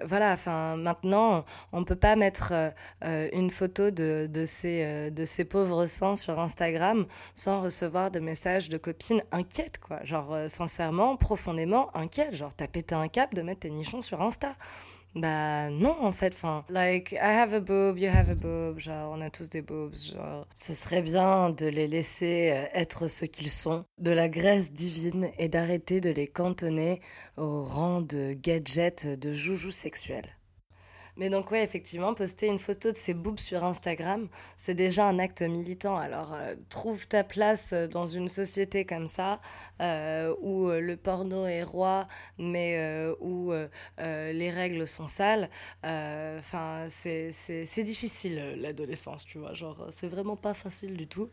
Euh, 0.00 0.06
voilà, 0.06 0.32
enfin 0.32 0.76
maintenant, 0.76 1.44
on 1.72 1.84
peut 1.84 1.96
pas 1.96 2.16
mettre 2.16 2.52
euh, 3.04 3.28
une 3.32 3.50
photo 3.50 3.90
de, 3.90 4.28
de, 4.30 4.44
ces, 4.44 5.10
de 5.10 5.24
ces 5.24 5.44
pauvres 5.44 5.86
sangs 5.86 6.14
sur 6.14 6.38
Instagram 6.38 7.06
sans 7.34 7.60
recevoir 7.62 8.10
de 8.10 8.20
messages 8.20 8.68
de 8.68 8.78
copines 8.78 9.22
inquiètes, 9.32 9.78
quoi. 9.78 10.02
Genre, 10.04 10.36
sincèrement, 10.48 11.16
profondément 11.16 11.94
inquiètes. 11.96 12.34
Genre, 12.34 12.54
t'as 12.54 12.68
pété 12.68 12.94
un 12.94 13.08
cap 13.08 13.34
de 13.34 13.42
mettre 13.42 13.60
tes 13.60 13.70
nichons 13.70 14.00
sur 14.00 14.22
Insta. 14.22 14.54
Bah 15.14 15.68
non 15.68 15.94
en 16.02 16.10
fait, 16.10 16.32
enfin, 16.32 16.64
like 16.70 17.12
I 17.12 17.16
have 17.18 17.52
a 17.52 17.60
boob, 17.60 17.98
you 17.98 18.08
have 18.08 18.30
a 18.30 18.34
boob, 18.34 18.78
genre 18.78 19.12
on 19.12 19.20
a 19.20 19.28
tous 19.28 19.50
des 19.50 19.60
boobs, 19.60 19.94
genre 19.94 20.46
ce 20.54 20.72
serait 20.72 21.02
bien 21.02 21.50
de 21.50 21.66
les 21.66 21.86
laisser 21.86 22.52
euh, 22.52 22.64
être 22.72 23.08
ce 23.08 23.26
qu'ils 23.26 23.50
sont, 23.50 23.84
de 23.98 24.10
la 24.10 24.30
graisse 24.30 24.72
divine 24.72 25.30
et 25.38 25.50
d'arrêter 25.50 26.00
de 26.00 26.08
les 26.08 26.26
cantonner 26.26 27.02
au 27.36 27.62
rang 27.62 28.00
de 28.00 28.32
gadgets 28.32 29.06
de 29.06 29.32
joujoux 29.32 29.70
sexuels. 29.70 30.34
Mais 31.16 31.28
donc 31.28 31.50
ouais, 31.50 31.62
effectivement, 31.62 32.14
poster 32.14 32.46
une 32.46 32.58
photo 32.58 32.90
de 32.90 32.96
ses 32.96 33.14
boobs 33.14 33.38
sur 33.38 33.64
Instagram, 33.64 34.28
c'est 34.56 34.74
déjà 34.74 35.06
un 35.06 35.18
acte 35.18 35.42
militant. 35.42 35.96
Alors 35.96 36.32
euh, 36.34 36.54
trouve 36.70 37.06
ta 37.06 37.22
place 37.24 37.74
dans 37.74 38.06
une 38.06 38.28
société 38.28 38.84
comme 38.84 39.08
ça, 39.08 39.40
euh, 39.82 40.32
où 40.40 40.68
euh, 40.68 40.80
le 40.80 40.96
porno 40.96 41.44
est 41.46 41.64
roi, 41.64 42.06
mais 42.38 42.76
euh, 42.78 43.14
où 43.20 43.52
les 43.98 44.50
règles 44.50 44.86
sont 44.86 45.06
sales. 45.06 45.50
Enfin, 45.82 46.86
c'est 46.88 47.82
difficile 47.82 48.56
l'adolescence, 48.58 49.24
tu 49.24 49.38
vois. 49.38 49.54
Genre, 49.54 49.86
c'est 49.90 50.06
vraiment 50.06 50.36
pas 50.36 50.54
facile 50.54 50.96
du 50.96 51.06
tout. 51.06 51.30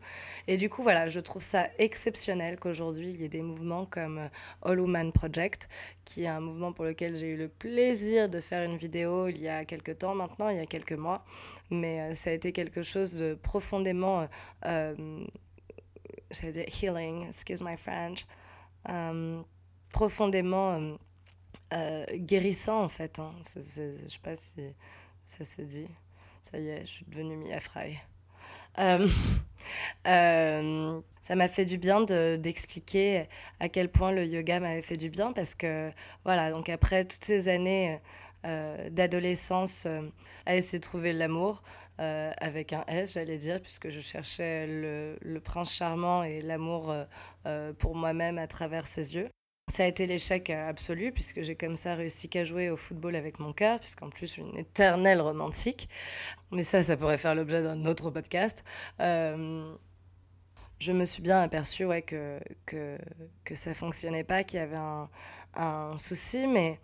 Et 0.48 0.56
du 0.56 0.68
coup, 0.68 0.82
voilà, 0.82 1.08
je 1.08 1.20
trouve 1.20 1.42
ça 1.42 1.68
exceptionnel 1.78 2.58
qu'aujourd'hui 2.58 3.10
il 3.10 3.20
y 3.20 3.24
ait 3.24 3.28
des 3.28 3.42
mouvements 3.42 3.86
comme 3.86 4.28
All 4.62 4.80
Woman 4.80 5.12
Project, 5.12 5.68
qui 6.04 6.24
est 6.24 6.28
un 6.28 6.40
mouvement 6.40 6.72
pour 6.72 6.84
lequel 6.84 7.16
j'ai 7.16 7.28
eu 7.28 7.36
le 7.36 7.48
plaisir 7.48 8.28
de 8.28 8.40
faire 8.40 8.64
une 8.68 8.76
vidéo 8.76 9.28
il 9.28 9.40
y 9.40 9.48
a 9.48 9.64
quelques 9.70 9.98
temps 9.98 10.14
maintenant, 10.14 10.48
il 10.48 10.56
y 10.56 10.60
a 10.60 10.66
quelques 10.66 10.92
mois. 10.92 11.24
Mais 11.70 12.14
ça 12.14 12.30
a 12.30 12.32
été 12.32 12.52
quelque 12.52 12.82
chose 12.82 13.14
de 13.14 13.34
profondément 13.34 14.26
j'allais 16.30 16.52
dire 16.52 16.66
healing, 16.82 17.26
excuse 17.28 17.62
my 17.62 17.76
French, 17.76 18.26
euh, 18.88 19.42
profondément 19.90 20.72
euh, 20.72 20.96
euh, 21.72 22.04
guérissant 22.14 22.82
en 22.82 22.88
fait. 22.88 23.18
Hein. 23.18 23.32
je 23.42 23.60
sais 23.60 24.18
pas 24.22 24.36
si 24.36 24.54
ça 25.24 25.44
se 25.44 25.62
dit. 25.62 25.88
Ça 26.42 26.58
y 26.58 26.68
est, 26.68 26.80
je 26.86 26.90
suis 26.90 27.04
devenue 27.06 27.36
Mia 27.36 27.60
Fry. 27.60 27.98
ça 30.04 31.34
m'a 31.34 31.48
fait 31.48 31.66
du 31.66 31.76
bien 31.76 32.00
d'expliquer 32.02 33.26
à 33.58 33.68
quel 33.68 33.90
point 33.90 34.10
le 34.12 34.24
yoga 34.24 34.58
m'avait 34.58 34.80
fait 34.80 34.96
du 34.96 35.10
bien 35.10 35.32
parce 35.32 35.54
que 35.54 35.90
voilà, 36.24 36.50
donc 36.50 36.70
après 36.70 37.04
toutes 37.04 37.24
ces 37.24 37.48
années 37.48 38.00
d'adolescence 38.44 39.86
à 40.46 40.56
essayer 40.56 40.78
de 40.78 40.84
trouver 40.84 41.12
l'amour, 41.12 41.62
euh, 42.00 42.32
avec 42.38 42.72
un 42.72 42.82
S, 42.88 43.12
j'allais 43.14 43.36
dire, 43.36 43.60
puisque 43.60 43.90
je 43.90 44.00
cherchais 44.00 44.66
le, 44.66 45.38
prince 45.40 45.74
charmant 45.74 46.22
et 46.22 46.40
l'amour 46.40 46.90
euh, 46.90 47.04
euh, 47.44 47.74
pour 47.74 47.94
moi-même 47.94 48.38
à 48.38 48.46
travers 48.46 48.86
ses 48.86 49.14
yeux. 49.14 49.28
Ça 49.70 49.84
a 49.84 49.86
été 49.86 50.06
l'échec 50.06 50.48
absolu, 50.48 51.12
puisque 51.12 51.42
j'ai 51.42 51.56
comme 51.56 51.76
ça 51.76 51.94
réussi 51.94 52.30
qu'à 52.30 52.42
jouer 52.42 52.70
au 52.70 52.76
football 52.76 53.16
avec 53.16 53.38
mon 53.38 53.52
cœur, 53.52 53.78
puisqu'en 53.80 54.08
plus, 54.08 54.38
une 54.38 54.56
éternelle 54.56 55.20
romantique. 55.20 55.90
Mais 56.50 56.62
ça, 56.62 56.82
ça 56.82 56.96
pourrait 56.96 57.18
faire 57.18 57.34
l'objet 57.34 57.62
d'un 57.62 57.84
autre 57.84 58.10
podcast. 58.10 58.64
je 58.98 59.72
me 60.92 61.04
suis 61.04 61.22
bien 61.22 61.42
aperçue 61.42 61.84
ouais, 61.84 62.00
que, 62.00 62.40
que, 62.64 62.96
que 63.44 63.54
ça 63.54 63.74
fonctionnait 63.74 64.24
pas, 64.24 64.42
qu'il 64.42 64.58
y 64.58 64.62
avait 64.62 64.80
un 65.54 65.98
souci, 65.98 66.46
mais 66.46 66.80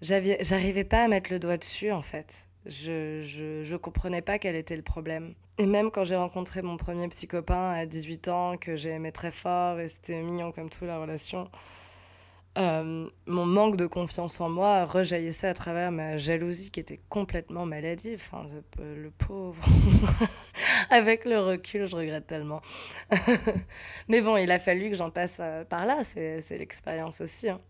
j'arrivais 0.00 0.84
pas 0.84 1.04
à 1.04 1.08
mettre 1.08 1.32
le 1.32 1.38
doigt 1.38 1.56
dessus, 1.56 1.92
en 1.92 2.02
fait 2.02 2.48
je, 2.68 3.22
je, 3.22 3.62
je, 3.64 3.76
comprenais 3.76 4.22
pas 4.22 4.38
quel 4.38 4.54
était 4.54 4.76
le 4.76 4.82
problème. 4.82 5.34
Et 5.58 5.66
même 5.66 5.90
quand 5.90 6.04
j'ai 6.04 6.16
rencontré 6.16 6.62
mon 6.62 6.76
premier 6.76 7.08
petit 7.08 7.26
copain 7.26 7.72
à 7.72 7.86
18 7.86 8.28
ans, 8.28 8.56
que 8.56 8.76
j'ai 8.76 8.90
aimé 8.90 9.10
très 9.10 9.30
fort 9.30 9.80
et 9.80 9.88
c'était 9.88 10.22
mignon 10.22 10.52
comme 10.52 10.70
tout 10.70 10.84
la 10.84 10.98
relation, 10.98 11.50
euh, 12.58 13.08
mon 13.26 13.46
manque 13.46 13.76
de 13.76 13.86
confiance 13.86 14.40
en 14.40 14.50
moi 14.50 14.84
rejaillissait 14.84 15.48
à 15.48 15.54
travers 15.54 15.90
ma 15.90 16.16
jalousie 16.16 16.70
qui 16.70 16.80
était 16.80 17.00
complètement 17.08 17.66
maladive. 17.66 18.22
Enfin, 18.30 18.46
le 18.78 19.10
pauvre. 19.10 19.64
Avec 20.90 21.24
le 21.24 21.40
recul, 21.40 21.86
je 21.86 21.96
regrette 21.96 22.26
tellement. 22.26 22.60
Mais 24.08 24.20
bon, 24.20 24.36
il 24.36 24.50
a 24.50 24.58
fallu 24.58 24.90
que 24.90 24.96
j'en 24.96 25.10
passe 25.10 25.38
euh, 25.40 25.64
par 25.64 25.86
là. 25.86 26.02
C'est 26.04 26.58
l'expérience 26.58 27.20
aussi. 27.20 27.48
Hein. 27.48 27.60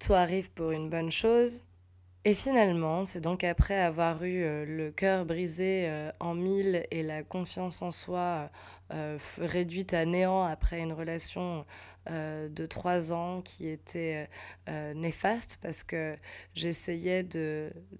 Tout 0.00 0.14
arrive 0.14 0.50
pour 0.52 0.72
une 0.72 0.88
bonne 0.90 1.12
chose. 1.12 1.62
Et 2.26 2.34
finalement, 2.34 3.06
c'est 3.06 3.20
donc 3.20 3.44
après 3.44 3.78
avoir 3.78 4.22
eu 4.24 4.42
euh, 4.42 4.66
le 4.66 4.90
cœur 4.90 5.24
brisé 5.24 5.84
euh, 5.86 6.10
en 6.20 6.34
mille 6.34 6.86
et 6.90 7.02
la 7.02 7.22
confiance 7.22 7.80
en 7.80 7.90
soi 7.90 8.50
euh, 8.92 9.18
réduite 9.38 9.94
à 9.94 10.04
néant 10.04 10.44
après 10.44 10.80
une 10.80 10.92
relation 10.92 11.64
de 12.08 12.66
trois 12.66 13.12
ans 13.12 13.42
qui 13.42 13.68
était 13.68 14.26
néfaste 14.94 15.58
parce 15.62 15.84
que 15.84 16.16
j'essayais 16.54 17.24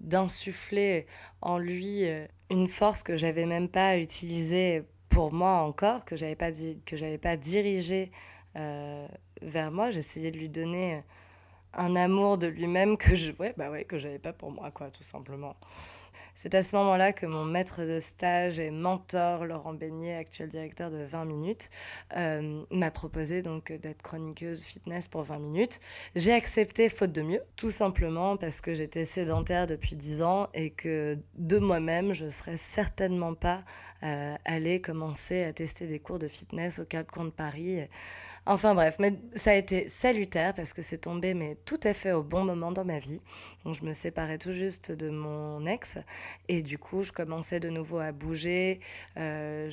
d'insuffler 0.01 1.05
en 1.39 1.59
lui 1.59 2.03
une 2.49 2.67
force 2.67 3.03
que 3.03 3.15
j'avais 3.15 3.45
même 3.45 3.69
pas 3.69 3.99
utilisée 3.99 4.83
pour 5.07 5.31
moi 5.31 5.61
encore, 5.61 6.03
que 6.03 6.15
j'avais 6.15 6.35
pas 6.35 6.51
que 6.51 6.97
j'avais 6.97 7.19
pas 7.19 7.37
dirigée 7.37 8.11
vers 8.55 9.71
moi. 9.71 9.91
J'essayais 9.91 10.31
de 10.31 10.39
lui 10.39 10.49
donner 10.49 11.03
un 11.73 11.95
amour 11.95 12.37
de 12.37 12.47
lui-même 12.47 12.97
que 12.97 13.15
je 13.15 13.31
ouais, 13.39 13.53
bah 13.57 13.69
ouais, 13.69 13.85
que 13.85 13.97
j'avais 13.97 14.19
pas 14.19 14.33
pour 14.33 14.51
moi 14.51 14.71
quoi 14.71 14.89
tout 14.89 15.03
simplement. 15.03 15.55
C'est 16.35 16.55
à 16.55 16.63
ce 16.63 16.75
moment-là 16.75 17.13
que 17.13 17.25
mon 17.25 17.45
maître 17.45 17.83
de 17.83 17.99
stage 17.99 18.59
et 18.59 18.71
mentor 18.71 19.45
Laurent 19.45 19.73
Beignet, 19.73 20.15
actuel 20.15 20.49
directeur 20.49 20.89
de 20.89 21.03
20 21.03 21.25
minutes, 21.25 21.69
euh, 22.17 22.63
m'a 22.71 22.89
proposé 22.89 23.41
donc 23.41 23.71
d'être 23.71 24.01
chroniqueuse 24.01 24.65
fitness 24.65 25.07
pour 25.07 25.23
20 25.23 25.39
minutes. 25.39 25.79
J'ai 26.15 26.33
accepté 26.33 26.89
faute 26.89 27.11
de 27.11 27.21
mieux, 27.21 27.41
tout 27.57 27.69
simplement 27.69 28.37
parce 28.37 28.61
que 28.61 28.73
j'étais 28.73 29.03
sédentaire 29.03 29.67
depuis 29.67 29.95
10 29.95 30.23
ans 30.23 30.47
et 30.53 30.71
que 30.71 31.17
de 31.35 31.57
moi-même, 31.57 32.13
je 32.13 32.27
serais 32.29 32.57
certainement 32.57 33.33
pas 33.33 33.63
euh, 34.03 34.35
allée 34.45 34.81
commencer 34.81 35.43
à 35.43 35.53
tester 35.53 35.85
des 35.85 35.99
cours 35.99 36.17
de 36.17 36.27
fitness 36.27 36.79
au 36.79 36.85
Cap 36.85 37.07
de 37.15 37.29
Paris. 37.29 37.81
Enfin 38.47 38.73
bref, 38.73 38.95
mais 38.97 39.19
ça 39.35 39.51
a 39.51 39.53
été 39.53 39.87
salutaire 39.87 40.55
parce 40.55 40.73
que 40.73 40.81
c'est 40.81 40.97
tombé 40.97 41.35
mais 41.35 41.57
tout 41.63 41.79
à 41.83 41.93
fait 41.93 42.11
au 42.11 42.23
bon 42.23 42.43
moment 42.43 42.71
dans 42.71 42.83
ma 42.83 42.97
vie. 42.97 43.21
Donc 43.63 43.75
je 43.75 43.83
me 43.83 43.93
séparais 43.93 44.39
tout 44.39 44.51
juste 44.51 44.91
de 44.91 45.11
mon 45.11 45.63
ex 45.67 45.99
et 46.47 46.63
du 46.63 46.79
coup 46.79 47.03
je 47.03 47.11
commençais 47.11 47.59
de 47.59 47.69
nouveau 47.69 47.99
à 47.99 48.11
bouger. 48.11 48.79
Euh, 49.17 49.69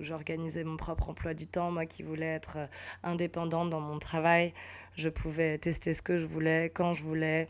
j'organisais 0.00 0.62
mon 0.62 0.76
propre 0.76 1.08
emploi 1.08 1.32
du 1.32 1.46
temps, 1.46 1.70
moi 1.70 1.86
qui 1.86 2.02
voulais 2.02 2.26
être 2.26 2.58
indépendante 3.02 3.70
dans 3.70 3.80
mon 3.80 3.98
travail. 3.98 4.52
Je 4.96 5.08
pouvais 5.08 5.56
tester 5.56 5.94
ce 5.94 6.02
que 6.02 6.18
je 6.18 6.26
voulais, 6.26 6.70
quand 6.74 6.92
je 6.92 7.02
voulais. 7.02 7.48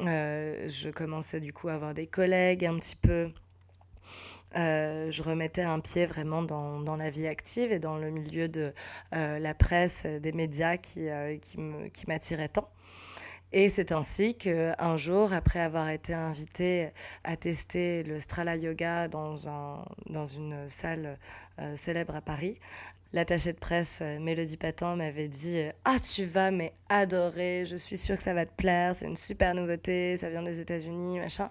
Euh, 0.00 0.68
je 0.68 0.88
commençais 0.88 1.40
du 1.40 1.52
coup 1.52 1.68
à 1.68 1.74
avoir 1.74 1.92
des 1.92 2.06
collègues 2.06 2.64
un 2.64 2.78
petit 2.78 2.96
peu. 2.96 3.30
Euh, 4.54 5.10
je 5.10 5.22
remettais 5.22 5.62
un 5.62 5.80
pied 5.80 6.06
vraiment 6.06 6.42
dans, 6.42 6.80
dans, 6.80 6.96
la 6.96 7.10
vie 7.10 7.26
active 7.26 7.72
et 7.72 7.78
dans 7.78 7.98
le 7.98 8.10
milieu 8.10 8.48
de 8.48 8.72
euh, 9.14 9.38
la 9.38 9.54
presse, 9.54 10.06
des 10.06 10.32
médias 10.32 10.76
qui, 10.76 11.08
euh, 11.08 11.36
qui 11.38 12.06
m'attiraient 12.06 12.48
tant. 12.48 12.70
Et 13.52 13.68
c'est 13.68 13.92
ainsi 13.92 14.34
qu'un 14.36 14.96
jour, 14.96 15.32
après 15.32 15.60
avoir 15.60 15.88
été 15.88 16.14
invité 16.14 16.90
à 17.22 17.36
tester 17.36 18.02
le 18.02 18.18
Strala 18.18 18.56
Yoga 18.56 19.08
dans, 19.08 19.48
un, 19.48 19.84
dans 20.10 20.26
une 20.26 20.68
salle 20.68 21.18
célèbre 21.74 22.16
à 22.16 22.20
Paris, 22.20 22.58
l'attachée 23.12 23.52
de 23.52 23.58
presse 23.58 24.02
Mélodie 24.20 24.56
Patin 24.56 24.96
m'avait 24.96 25.28
dit 25.28 25.58
Ah, 25.84 25.98
tu 26.00 26.24
vas 26.24 26.50
mais 26.50 26.72
adorer, 26.88 27.64
je 27.66 27.76
suis 27.76 27.96
sûre 27.96 28.16
que 28.16 28.22
ça 28.22 28.34
va 28.34 28.46
te 28.46 28.54
plaire, 28.54 28.94
c'est 28.94 29.06
une 29.06 29.16
super 29.16 29.54
nouveauté, 29.54 30.16
ça 30.16 30.30
vient 30.30 30.42
des 30.42 30.60
États-Unis, 30.60 31.18
machin. 31.18 31.50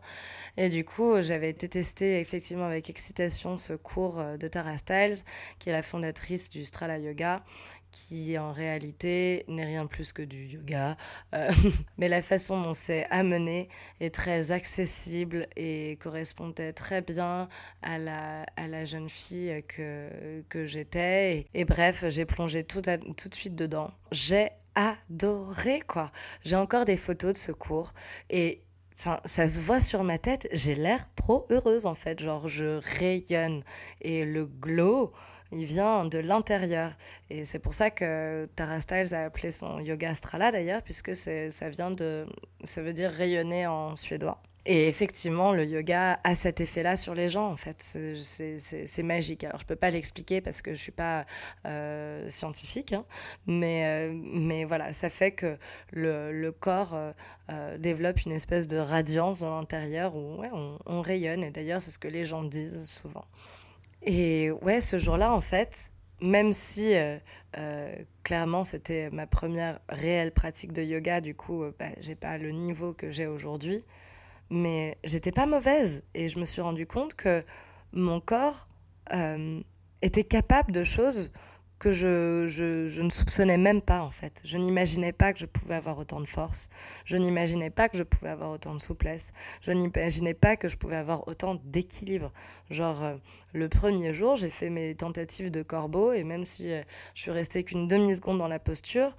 Et 0.57 0.69
du 0.69 0.85
coup, 0.85 1.19
j'avais 1.19 1.49
été 1.49 1.67
tester 1.67 2.19
effectivement 2.19 2.65
avec 2.65 2.89
excitation 2.89 3.57
ce 3.57 3.73
cours 3.73 4.19
euh, 4.19 4.37
de 4.37 4.47
Tara 4.47 4.77
Styles, 4.77 5.17
qui 5.59 5.69
est 5.69 5.73
la 5.73 5.81
fondatrice 5.81 6.49
du 6.49 6.63
Strala 6.63 6.97
Yoga, 6.97 7.43
qui 7.95 8.37
en 8.37 8.51
réalité 8.51 9.45
n'est 9.47 9.63
rien 9.63 9.85
plus 9.85 10.11
que 10.11 10.21
du 10.21 10.45
yoga. 10.45 10.97
Euh, 11.33 11.49
mais 11.97 12.09
la 12.09 12.21
façon 12.21 12.61
dont 12.61 12.73
c'est 12.73 13.07
amené 13.09 13.69
est 14.01 14.13
très 14.13 14.51
accessible 14.51 15.47
et 15.55 15.97
correspondait 16.01 16.73
très 16.73 17.01
bien 17.01 17.47
à 17.81 17.97
la, 17.97 18.45
à 18.57 18.67
la 18.67 18.83
jeune 18.83 19.07
fille 19.07 19.63
que, 19.69 20.43
que 20.49 20.65
j'étais. 20.65 21.47
Et, 21.53 21.63
bref, 21.63 22.03
j'ai 22.09 22.25
plongé 22.25 22.65
tout, 22.65 22.81
tout 22.81 23.29
de 23.29 23.35
suite 23.35 23.55
dedans. 23.55 23.91
J'ai 24.11 24.49
adoré 24.75 25.79
quoi. 25.87 26.11
J'ai 26.43 26.57
encore 26.57 26.83
des 26.83 26.97
photos 26.97 27.31
de 27.31 27.37
ce 27.37 27.53
cours 27.53 27.93
et 28.29 28.61
Enfin, 28.97 29.19
ça 29.25 29.49
se 29.49 29.59
voit 29.59 29.81
sur 29.81 30.05
ma 30.05 30.17
tête, 30.17 30.47
j'ai 30.53 30.73
l'air 30.73 31.09
trop 31.17 31.45
heureuse 31.49 31.85
en 31.85 31.95
fait, 31.95 32.17
genre 32.17 32.47
je 32.47 32.79
rayonne. 32.97 33.61
Et 33.99 34.23
le 34.23 34.45
glow, 34.45 35.11
il 35.51 35.65
vient 35.65 36.05
de 36.05 36.19
l'intérieur. 36.19 36.93
Et 37.29 37.45
c'est 37.45 37.59
pour 37.59 37.73
ça 37.73 37.91
que 37.91 38.47
Tara 38.55 38.79
Styles 38.79 39.13
a 39.13 39.25
appelé 39.25 39.51
son 39.51 39.79
yoga 39.79 40.13
Strala 40.13 40.51
d'ailleurs, 40.51 40.81
puisque 40.81 41.15
ça 41.15 41.69
vient 41.69 41.91
de. 41.91 42.25
ça 42.63 42.81
veut 42.81 42.93
dire 42.93 43.11
rayonner 43.11 43.67
en 43.67 43.95
suédois. 43.95 44.41
Et 44.67 44.87
effectivement, 44.87 45.53
le 45.53 45.63
yoga 45.63 46.19
a 46.23 46.33
cet 46.33 46.59
effet-là 46.59 46.95
sur 46.95 47.13
les 47.13 47.29
gens, 47.29 47.51
en 47.51 47.55
fait. 47.55 47.81
C'est 47.83 49.03
magique. 49.03 49.43
Alors, 49.43 49.59
je 49.59 49.65
peux 49.65 49.75
pas 49.75 49.91
l'expliquer 49.91 50.41
parce 50.41 50.63
que 50.63 50.73
je 50.73 50.79
suis 50.79 50.91
pas 50.91 51.27
euh, 51.67 52.27
scientifique, 52.29 52.93
hein, 52.93 53.05
mais, 53.45 53.85
euh, 53.85 54.11
mais 54.13 54.65
voilà, 54.65 54.91
ça 54.91 55.11
fait 55.11 55.31
que 55.33 55.57
le, 55.91 56.31
le 56.31 56.51
corps 56.51 56.95
euh, 57.51 57.77
développe 57.77 58.25
une 58.25 58.31
espèce 58.31 58.67
de 58.67 58.77
radiance 58.77 59.41
dans 59.41 59.55
l'intérieur 59.55 60.15
où 60.15 60.41
on, 60.51 60.79
on, 60.87 61.01
rayonne. 61.01 61.43
Et 61.43 61.51
d'ailleurs, 61.51 61.81
c'est 61.81 61.91
ce 61.91 61.99
que 61.99 62.07
les 62.07 62.25
gens 62.25 62.43
disent 62.43 62.89
souvent. 62.89 63.25
Et 64.05 64.51
ouais, 64.51 64.81
ce 64.81 64.97
jour-là, 64.99 65.33
en 65.33 65.41
fait, 65.41 65.91
même 66.21 66.53
si 66.53 66.93
clairement 68.23 68.63
c'était 68.63 69.09
ma 69.11 69.27
première 69.27 69.79
réelle 69.89 70.31
pratique 70.31 70.73
de 70.73 70.83
yoga, 70.83 71.21
du 71.21 71.35
coup, 71.35 71.63
bah, 71.79 71.85
j'ai 72.01 72.15
pas 72.15 72.37
le 72.37 72.51
niveau 72.51 72.93
que 72.93 73.11
j'ai 73.11 73.27
aujourd'hui 73.27 73.85
mais 74.49 74.97
j'étais 75.03 75.31
pas 75.31 75.45
mauvaise. 75.45 76.03
Et 76.13 76.27
je 76.27 76.39
me 76.39 76.45
suis 76.45 76.61
rendu 76.61 76.85
compte 76.85 77.15
que 77.15 77.43
mon 77.93 78.19
corps 78.19 78.67
euh, 79.13 79.61
était 80.01 80.23
capable 80.23 80.71
de 80.71 80.83
choses 80.83 81.31
que 81.79 81.91
je, 81.91 82.47
je, 82.47 82.87
je, 82.87 83.01
ne 83.01 83.09
soupçonnais 83.09 83.57
même 83.57 83.81
pas 83.81 84.01
en 84.01 84.09
fait. 84.09 84.41
Je 84.43 84.57
n'imaginais 84.57 85.11
pas 85.11 85.33
que 85.33 85.39
je 85.39 85.45
pouvais 85.45 85.75
avoir 85.75 85.97
autant 85.97 86.21
de 86.21 86.25
force. 86.25 86.69
Je 87.03 87.17
n'imaginais 87.17 87.69
pas 87.69 87.89
que 87.89 87.97
je 87.97 88.03
pouvais 88.03 88.29
avoir 88.29 88.51
autant 88.51 88.73
de 88.73 88.81
souplesse. 88.81 89.33
Je 89.61 89.71
n'imaginais 89.71 90.33
pas 90.33 90.55
que 90.55 90.69
je 90.69 90.77
pouvais 90.77 90.95
avoir 90.95 91.27
autant 91.27 91.55
d'équilibre. 91.65 92.31
Genre, 92.69 93.03
euh, 93.03 93.15
le 93.53 93.67
premier 93.69 94.13
jour, 94.13 94.35
j'ai 94.35 94.49
fait 94.49 94.69
mes 94.69 94.95
tentatives 94.95 95.51
de 95.51 95.63
corbeau 95.63 96.13
et 96.13 96.23
même 96.23 96.45
si 96.45 96.71
euh, 96.71 96.81
je 97.13 97.21
suis 97.21 97.31
restée 97.31 97.63
qu'une 97.63 97.87
demi-seconde 97.87 98.37
dans 98.37 98.47
la 98.47 98.59
posture, 98.59 99.15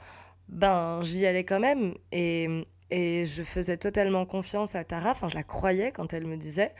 ben 0.48 1.02
j'y 1.02 1.26
allais 1.26 1.44
quand 1.44 1.60
même. 1.60 1.94
Et, 2.12 2.64
et 2.90 3.24
je 3.26 3.42
faisais 3.42 3.76
totalement 3.76 4.24
confiance 4.24 4.74
à 4.74 4.84
Tara, 4.84 5.10
enfin 5.10 5.28
je 5.28 5.34
la 5.34 5.42
croyais 5.42 5.92
quand 5.92 6.14
elle 6.14 6.26
me 6.26 6.36
disait 6.36 6.72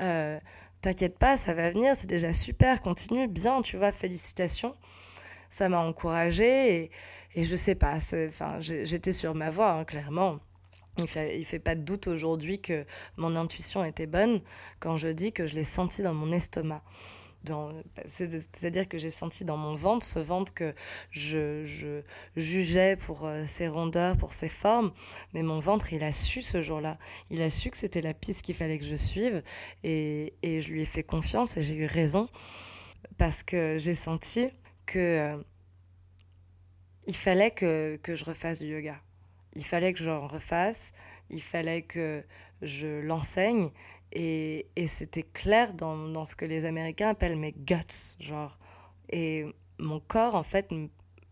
euh, 0.00 0.38
T'inquiète 0.80 1.18
pas, 1.18 1.36
ça 1.36 1.54
va 1.54 1.70
venir, 1.70 1.96
c'est 1.96 2.06
déjà 2.06 2.32
super, 2.32 2.80
continue, 2.80 3.26
bien, 3.26 3.62
tu 3.62 3.76
vois, 3.76 3.90
félicitations. 3.90 4.76
Ça 5.50 5.68
m'a 5.68 5.78
encouragée 5.78 6.82
et, 6.82 6.90
et 7.34 7.44
je 7.44 7.56
sais 7.56 7.74
pas, 7.74 7.96
enfin, 8.28 8.58
j'étais 8.60 9.12
sur 9.12 9.34
ma 9.34 9.50
voie, 9.50 9.72
hein, 9.72 9.84
clairement. 9.84 10.38
Il 11.00 11.06
fait, 11.06 11.42
fait 11.44 11.58
pas 11.60 11.76
de 11.76 11.82
doute 11.82 12.08
aujourd'hui 12.08 12.60
que 12.60 12.84
mon 13.16 13.36
intuition 13.36 13.84
était 13.84 14.08
bonne 14.08 14.40
quand 14.80 14.96
je 14.96 15.08
dis 15.08 15.32
que 15.32 15.46
je 15.46 15.54
l'ai 15.54 15.62
senti 15.62 16.02
dans 16.02 16.14
mon 16.14 16.32
estomac. 16.32 16.82
C'est-à-dire 18.04 18.88
que 18.88 18.98
j'ai 18.98 19.10
senti 19.10 19.44
dans 19.44 19.56
mon 19.56 19.74
ventre, 19.74 20.04
ce 20.04 20.18
ventre 20.18 20.52
que 20.52 20.74
je, 21.10 22.02
jugeais 22.36 22.96
pour 22.96 23.24
euh, 23.24 23.42
ses 23.44 23.68
rondeurs, 23.68 24.16
pour 24.16 24.32
ses 24.32 24.48
formes, 24.48 24.92
mais 25.32 25.42
mon 25.42 25.58
ventre, 25.58 25.92
il 25.92 26.04
a 26.04 26.12
su 26.12 26.42
ce 26.42 26.60
jour-là. 26.60 26.98
Il 27.30 27.40
a 27.42 27.50
su 27.50 27.70
que 27.70 27.76
c'était 27.76 28.00
la 28.00 28.14
piste 28.14 28.42
qu'il 28.42 28.54
fallait 28.54 28.78
que 28.78 28.84
je 28.84 28.96
suive 28.96 29.42
et, 29.84 30.34
je 30.42 30.68
lui 30.68 30.82
ai 30.82 30.86
fait 30.86 31.02
confiance 31.02 31.56
et 31.56 31.62
j'ai 31.62 31.76
eu 31.76 31.86
raison 31.86 32.28
parce 33.16 33.42
que 33.42 33.76
j'ai 33.78 33.94
senti 33.94 34.48
que 34.88 34.98
euh, 34.98 35.42
il 37.06 37.14
fallait 37.14 37.50
que, 37.50 37.96
que 38.02 38.14
je 38.14 38.24
refasse 38.24 38.60
du 38.60 38.66
yoga. 38.66 38.96
Il 39.54 39.64
fallait 39.64 39.92
que 39.92 40.02
j'en 40.02 40.26
refasse, 40.26 40.92
il 41.30 41.42
fallait 41.42 41.82
que 41.82 42.24
je 42.62 43.00
l'enseigne 43.00 43.70
et, 44.12 44.66
et 44.76 44.86
c'était 44.86 45.22
clair 45.22 45.74
dans, 45.74 46.08
dans, 46.08 46.24
ce 46.24 46.34
que 46.34 46.46
les 46.46 46.64
Américains 46.64 47.10
appellent 47.10 47.38
mes 47.38 47.52
guts, 47.52 48.16
genre. 48.18 48.58
Et 49.10 49.44
mon 49.78 50.00
corps, 50.00 50.34
en 50.34 50.42
fait, 50.42 50.68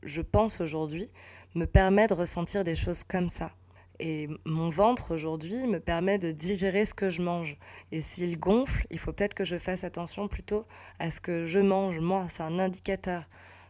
je 0.03 0.23
pense 0.23 0.61
aujourd'hui, 0.61 1.11
me 1.55 1.67
permet 1.67 2.07
de 2.07 2.15
ressentir 2.15 2.63
des 2.63 2.75
choses 2.75 3.05
comme 3.05 3.31
ça. 3.31 3.53
Et 3.99 4.29
mon 4.45 4.69
ventre 4.69 5.15
aujourd'hui 5.15 5.67
me 5.67 5.81
permet 5.81 6.19
de 6.19 6.31
digérer 6.31 6.85
ce 6.85 6.93
que 6.93 7.09
je 7.09 7.23
mange. 7.23 7.57
Et 7.93 8.01
s'il 8.01 8.39
gonfle, 8.39 8.87
il 8.91 8.99
faut 8.99 9.13
peut-être 9.13 9.33
que 9.33 9.45
je 9.45 9.57
fasse 9.57 9.85
attention 9.85 10.29
plutôt 10.29 10.67
à 10.99 11.09
ce 11.09 11.21
que 11.21 11.47
je 11.47 11.61
mange, 11.61 11.99
moi. 12.01 12.27
C'est 12.29 12.43
un 12.43 12.59
indicateur. 12.59 13.25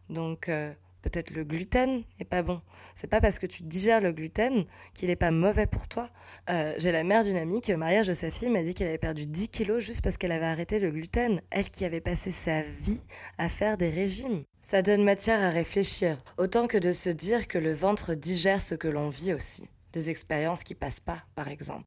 Donc, 0.08 0.48
euh, 0.48 0.72
peut-être 1.02 1.30
le 1.30 1.44
gluten 1.44 2.02
n'est 2.18 2.25
pas 2.25 2.42
bon. 2.42 2.60
C'est 2.94 3.06
pas 3.06 3.20
parce 3.20 3.38
que 3.38 3.46
tu 3.46 3.62
digères 3.62 4.00
le 4.00 4.12
gluten 4.12 4.64
qu'il 4.94 5.08
n'est 5.08 5.16
pas 5.16 5.30
mauvais 5.30 5.66
pour 5.66 5.88
toi. 5.88 6.10
Euh, 6.50 6.75
j'ai 6.78 6.92
la 6.92 7.04
mère 7.04 7.25
d'une 7.25 7.36
amie 7.36 7.60
qui, 7.60 7.72
au 7.72 7.76
mariage 7.76 8.08
de 8.08 8.12
sa 8.12 8.30
fille, 8.30 8.50
m'a 8.50 8.62
dit 8.62 8.75
qu'elle 8.75 8.88
avait 8.88 8.98
perdu 8.98 9.26
10 9.26 9.48
kilos 9.48 9.84
juste 9.84 10.02
parce 10.02 10.16
qu'elle 10.16 10.32
avait 10.32 10.46
arrêté 10.46 10.78
le 10.78 10.90
gluten. 10.90 11.40
Elle 11.50 11.71
qui 11.71 11.84
avait 11.84 12.00
passé 12.00 12.30
sa 12.30 12.62
vie 12.62 13.02
à 13.38 13.49
faire 13.49 13.76
des 13.76 13.90
régimes. 13.90 14.42
Ça 14.60 14.82
donne 14.82 15.04
matière 15.04 15.42
à 15.42 15.50
réfléchir, 15.50 16.23
autant 16.38 16.66
que 16.66 16.78
de 16.78 16.92
se 16.92 17.10
dire 17.10 17.47
que 17.47 17.58
le 17.58 17.73
ventre 17.73 18.14
digère 18.14 18.60
ce 18.60 18.75
que 18.75 18.88
l'on 18.88 19.08
vit 19.08 19.32
aussi. 19.32 19.69
Des 19.92 20.10
expériences 20.10 20.64
qui 20.64 20.75
passent 20.75 21.00
pas, 21.00 21.23
par 21.36 21.49
exemple. 21.49 21.84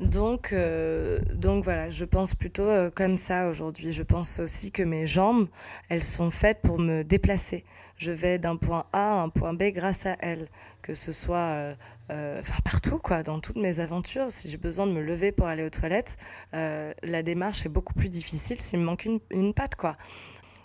Donc, 0.00 0.52
euh, 0.52 1.20
donc 1.34 1.64
voilà, 1.64 1.88
je 1.88 2.04
pense 2.04 2.34
plutôt 2.34 2.62
euh, 2.62 2.90
comme 2.90 3.16
ça 3.16 3.48
aujourd'hui. 3.48 3.92
Je 3.92 4.02
pense 4.02 4.40
aussi 4.40 4.70
que 4.70 4.82
mes 4.82 5.06
jambes, 5.06 5.48
elles 5.88 6.02
sont 6.02 6.30
faites 6.30 6.60
pour 6.60 6.78
me 6.78 7.02
déplacer. 7.02 7.64
Je 7.96 8.12
vais 8.12 8.38
d'un 8.38 8.56
point 8.56 8.84
A 8.92 9.14
à 9.14 9.22
un 9.22 9.30
point 9.30 9.54
B 9.54 9.64
grâce 9.72 10.04
à 10.04 10.16
elles, 10.20 10.48
que 10.82 10.92
ce 10.92 11.12
soit 11.12 11.74
euh, 12.10 12.42
partout, 12.62 12.98
quoi, 12.98 13.22
dans 13.22 13.40
toutes 13.40 13.56
mes 13.56 13.80
aventures. 13.80 14.26
Si 14.30 14.50
j'ai 14.50 14.58
besoin 14.58 14.86
de 14.86 14.92
me 14.92 15.00
lever 15.00 15.32
pour 15.32 15.46
aller 15.46 15.64
aux 15.64 15.70
toilettes, 15.70 16.18
la 16.52 17.22
démarche 17.22 17.64
est 17.64 17.70
beaucoup 17.70 17.94
plus 17.94 18.10
difficile 18.10 18.60
s'il 18.60 18.80
me 18.80 18.84
manque 18.84 19.06
une, 19.06 19.20
une 19.30 19.54
patte, 19.54 19.76
quoi. 19.76 19.96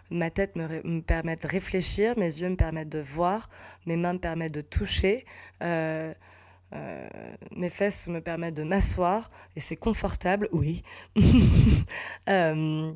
Ma 0.10 0.30
tête 0.30 0.58
me, 0.58 0.68
me, 0.84 1.00
permet 1.00 1.38
de 1.38 1.48
réfléchir, 1.48 2.16
mes 2.18 2.26
yeux 2.26 2.50
me 2.50 2.58
permettent 2.58 2.90
de 2.90 3.00
voir, 3.00 3.50
mes 3.86 3.96
mains 3.96 4.12
me 4.12 4.20
permettent 4.20 4.54
de 4.54 4.60
toucher. 4.60 5.24
Euh, 6.74 7.08
mes 7.56 7.70
fesses 7.70 8.08
me 8.08 8.22
permettent 8.22 8.56
de 8.56 8.64
m'asseoir 8.64 9.30
et 9.56 9.60
c'est 9.60 9.76
confortable, 9.76 10.48
oui. 10.52 10.84
euh, 12.30 12.92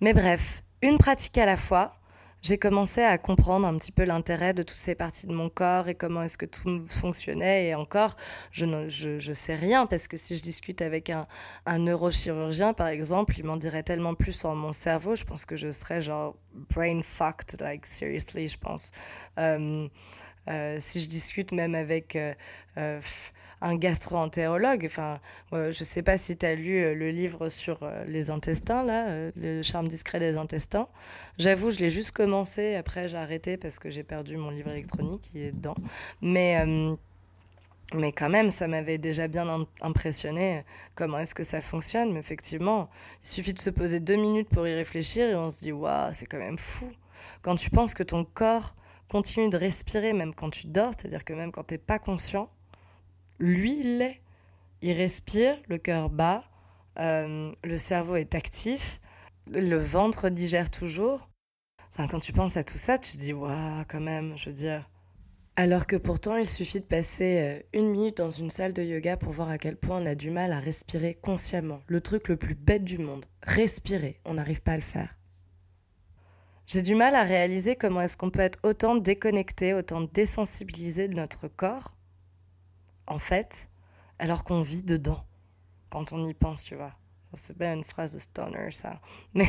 mais 0.00 0.14
bref, 0.14 0.64
une 0.82 0.98
pratique 0.98 1.38
à 1.38 1.46
la 1.46 1.56
fois. 1.56 1.94
J'ai 2.40 2.56
commencé 2.56 3.02
à 3.02 3.18
comprendre 3.18 3.66
un 3.66 3.76
petit 3.78 3.90
peu 3.90 4.04
l'intérêt 4.04 4.54
de 4.54 4.62
toutes 4.62 4.76
ces 4.76 4.94
parties 4.94 5.26
de 5.26 5.32
mon 5.32 5.48
corps 5.48 5.88
et 5.88 5.96
comment 5.96 6.22
est-ce 6.22 6.38
que 6.38 6.46
tout 6.46 6.80
fonctionnait. 6.84 7.66
Et 7.66 7.74
encore, 7.74 8.16
je 8.52 8.64
ne 8.64 9.34
sais 9.34 9.56
rien 9.56 9.86
parce 9.86 10.06
que 10.06 10.16
si 10.16 10.36
je 10.36 10.42
discute 10.42 10.80
avec 10.80 11.10
un, 11.10 11.26
neurochirurgien, 11.78 12.74
par 12.74 12.86
exemple, 12.86 13.34
il 13.38 13.44
m'en 13.44 13.56
dirait 13.56 13.82
tellement 13.82 14.14
plus 14.14 14.34
sur 14.34 14.54
mon 14.54 14.70
cerveau. 14.70 15.16
Je 15.16 15.24
pense 15.24 15.44
que 15.44 15.56
je 15.56 15.72
serais 15.72 16.00
genre 16.00 16.36
brain 16.54 17.00
fucked, 17.02 17.60
like 17.60 17.84
seriously, 17.84 18.46
je 18.46 18.58
pense. 18.58 18.92
Euh, 19.38 19.88
si 20.78 21.00
je 21.00 21.08
discute 21.08 21.52
même 21.52 21.74
avec 21.74 22.16
euh, 22.16 22.34
euh, 22.76 23.00
un 23.60 23.76
gastro-entérologue, 23.76 24.84
enfin, 24.86 25.20
euh, 25.52 25.72
je 25.72 25.82
sais 25.84 26.02
pas 26.02 26.16
si 26.16 26.36
tu 26.36 26.46
as 26.46 26.54
lu 26.54 26.78
euh, 26.78 26.94
le 26.94 27.10
livre 27.10 27.48
sur 27.48 27.78
les 28.06 28.30
intestins, 28.30 28.82
là, 28.84 29.30
le 29.36 29.62
charme 29.62 29.88
discret 29.88 30.20
des 30.20 30.36
intestins. 30.36 30.88
J'avoue, 31.38 31.70
je 31.70 31.80
l'ai 31.80 31.90
juste 31.90 32.12
commencé, 32.12 32.76
après 32.76 33.08
j'ai 33.08 33.16
arrêté 33.16 33.56
parce 33.56 33.78
que 33.78 33.90
j'ai 33.90 34.04
perdu 34.04 34.36
mon 34.36 34.50
livre 34.50 34.70
électronique, 34.70 35.30
il 35.34 35.42
est 35.42 35.52
dedans. 35.52 35.76
Mais... 36.20 36.64
Mais 37.94 38.12
quand 38.12 38.28
même, 38.28 38.50
ça 38.50 38.68
m'avait 38.68 38.98
déjà 38.98 39.28
bien 39.28 39.66
impressionné 39.80 40.62
comment 40.94 41.18
est-ce 41.20 41.34
que 41.34 41.42
ça 41.42 41.62
fonctionne. 41.62 42.12
Mais 42.12 42.20
effectivement, 42.20 42.90
il 43.24 43.28
suffit 43.28 43.54
de 43.54 43.58
se 43.58 43.70
poser 43.70 43.98
deux 43.98 44.16
minutes 44.16 44.50
pour 44.50 44.68
y 44.68 44.74
réfléchir 44.74 45.26
et 45.30 45.34
on 45.34 45.48
se 45.48 45.62
dit, 45.62 45.72
waouh, 45.72 46.12
c'est 46.12 46.26
quand 46.26 46.36
même 46.36 46.58
fou. 46.58 46.92
Quand 47.40 47.56
tu 47.56 47.70
penses 47.70 47.94
que 47.94 48.02
ton 48.02 48.26
corps 48.26 48.74
continue 49.08 49.48
de 49.48 49.56
respirer 49.56 50.12
même 50.12 50.34
quand 50.34 50.50
tu 50.50 50.66
dors, 50.66 50.92
c'est-à-dire 50.96 51.24
que 51.24 51.32
même 51.32 51.52
quand 51.52 51.64
tu 51.64 51.74
n'es 51.74 51.78
pas 51.78 51.98
conscient, 51.98 52.50
lui, 53.38 53.80
il 53.80 53.98
l'est. 53.98 54.20
Il 54.80 54.92
respire, 54.92 55.56
le 55.68 55.78
cœur 55.78 56.08
bat, 56.08 56.44
euh, 56.98 57.52
le 57.64 57.78
cerveau 57.78 58.16
est 58.16 58.34
actif, 58.34 59.00
le 59.50 59.76
ventre 59.76 60.28
digère 60.28 60.70
toujours. 60.70 61.28
Enfin, 61.92 62.06
quand 62.06 62.20
tu 62.20 62.32
penses 62.32 62.56
à 62.56 62.62
tout 62.62 62.78
ça, 62.78 62.98
tu 62.98 63.12
te 63.12 63.16
dis, 63.16 63.32
waouh, 63.32 63.84
quand 63.88 64.00
même, 64.00 64.36
je 64.36 64.50
veux 64.50 64.54
dire. 64.54 64.88
Alors 65.56 65.88
que 65.88 65.96
pourtant, 65.96 66.36
il 66.36 66.48
suffit 66.48 66.78
de 66.78 66.84
passer 66.84 67.40
euh, 67.40 67.60
une 67.72 67.90
minute 67.90 68.18
dans 68.18 68.30
une 68.30 68.50
salle 68.50 68.72
de 68.72 68.84
yoga 68.84 69.16
pour 69.16 69.32
voir 69.32 69.48
à 69.48 69.58
quel 69.58 69.76
point 69.76 70.00
on 70.00 70.06
a 70.06 70.14
du 70.14 70.30
mal 70.30 70.52
à 70.52 70.60
respirer 70.60 71.14
consciemment. 71.14 71.80
Le 71.88 72.00
truc 72.00 72.28
le 72.28 72.36
plus 72.36 72.54
bête 72.54 72.84
du 72.84 72.98
monde. 72.98 73.26
Respirer, 73.42 74.20
on 74.24 74.34
n'arrive 74.34 74.62
pas 74.62 74.72
à 74.72 74.76
le 74.76 74.82
faire. 74.82 75.16
J'ai 76.68 76.82
du 76.82 76.94
mal 76.94 77.14
à 77.14 77.22
réaliser 77.22 77.76
comment 77.76 78.02
est-ce 78.02 78.18
qu'on 78.18 78.28
peut 78.28 78.40
être 78.40 78.58
autant 78.62 78.94
déconnecté, 78.94 79.72
autant 79.72 80.02
désensibilisé 80.02 81.08
de 81.08 81.14
notre 81.14 81.48
corps, 81.48 81.94
en 83.06 83.18
fait, 83.18 83.70
alors 84.18 84.44
qu'on 84.44 84.60
vit 84.60 84.82
dedans, 84.82 85.24
quand 85.88 86.12
on 86.12 86.22
y 86.26 86.34
pense, 86.34 86.62
tu 86.62 86.74
vois. 86.74 86.92
C'est 87.32 87.56
bien 87.56 87.72
une 87.72 87.84
phrase 87.84 88.12
de 88.12 88.18
stoner, 88.18 88.70
ça. 88.70 89.00
Mais, 89.32 89.48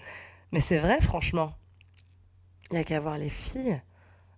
mais 0.52 0.60
c'est 0.60 0.78
vrai, 0.78 1.00
franchement. 1.00 1.54
Il 2.70 2.74
n'y 2.74 2.80
a 2.80 2.84
qu'à 2.84 3.00
voir 3.00 3.18
les 3.18 3.30
filles. 3.30 3.82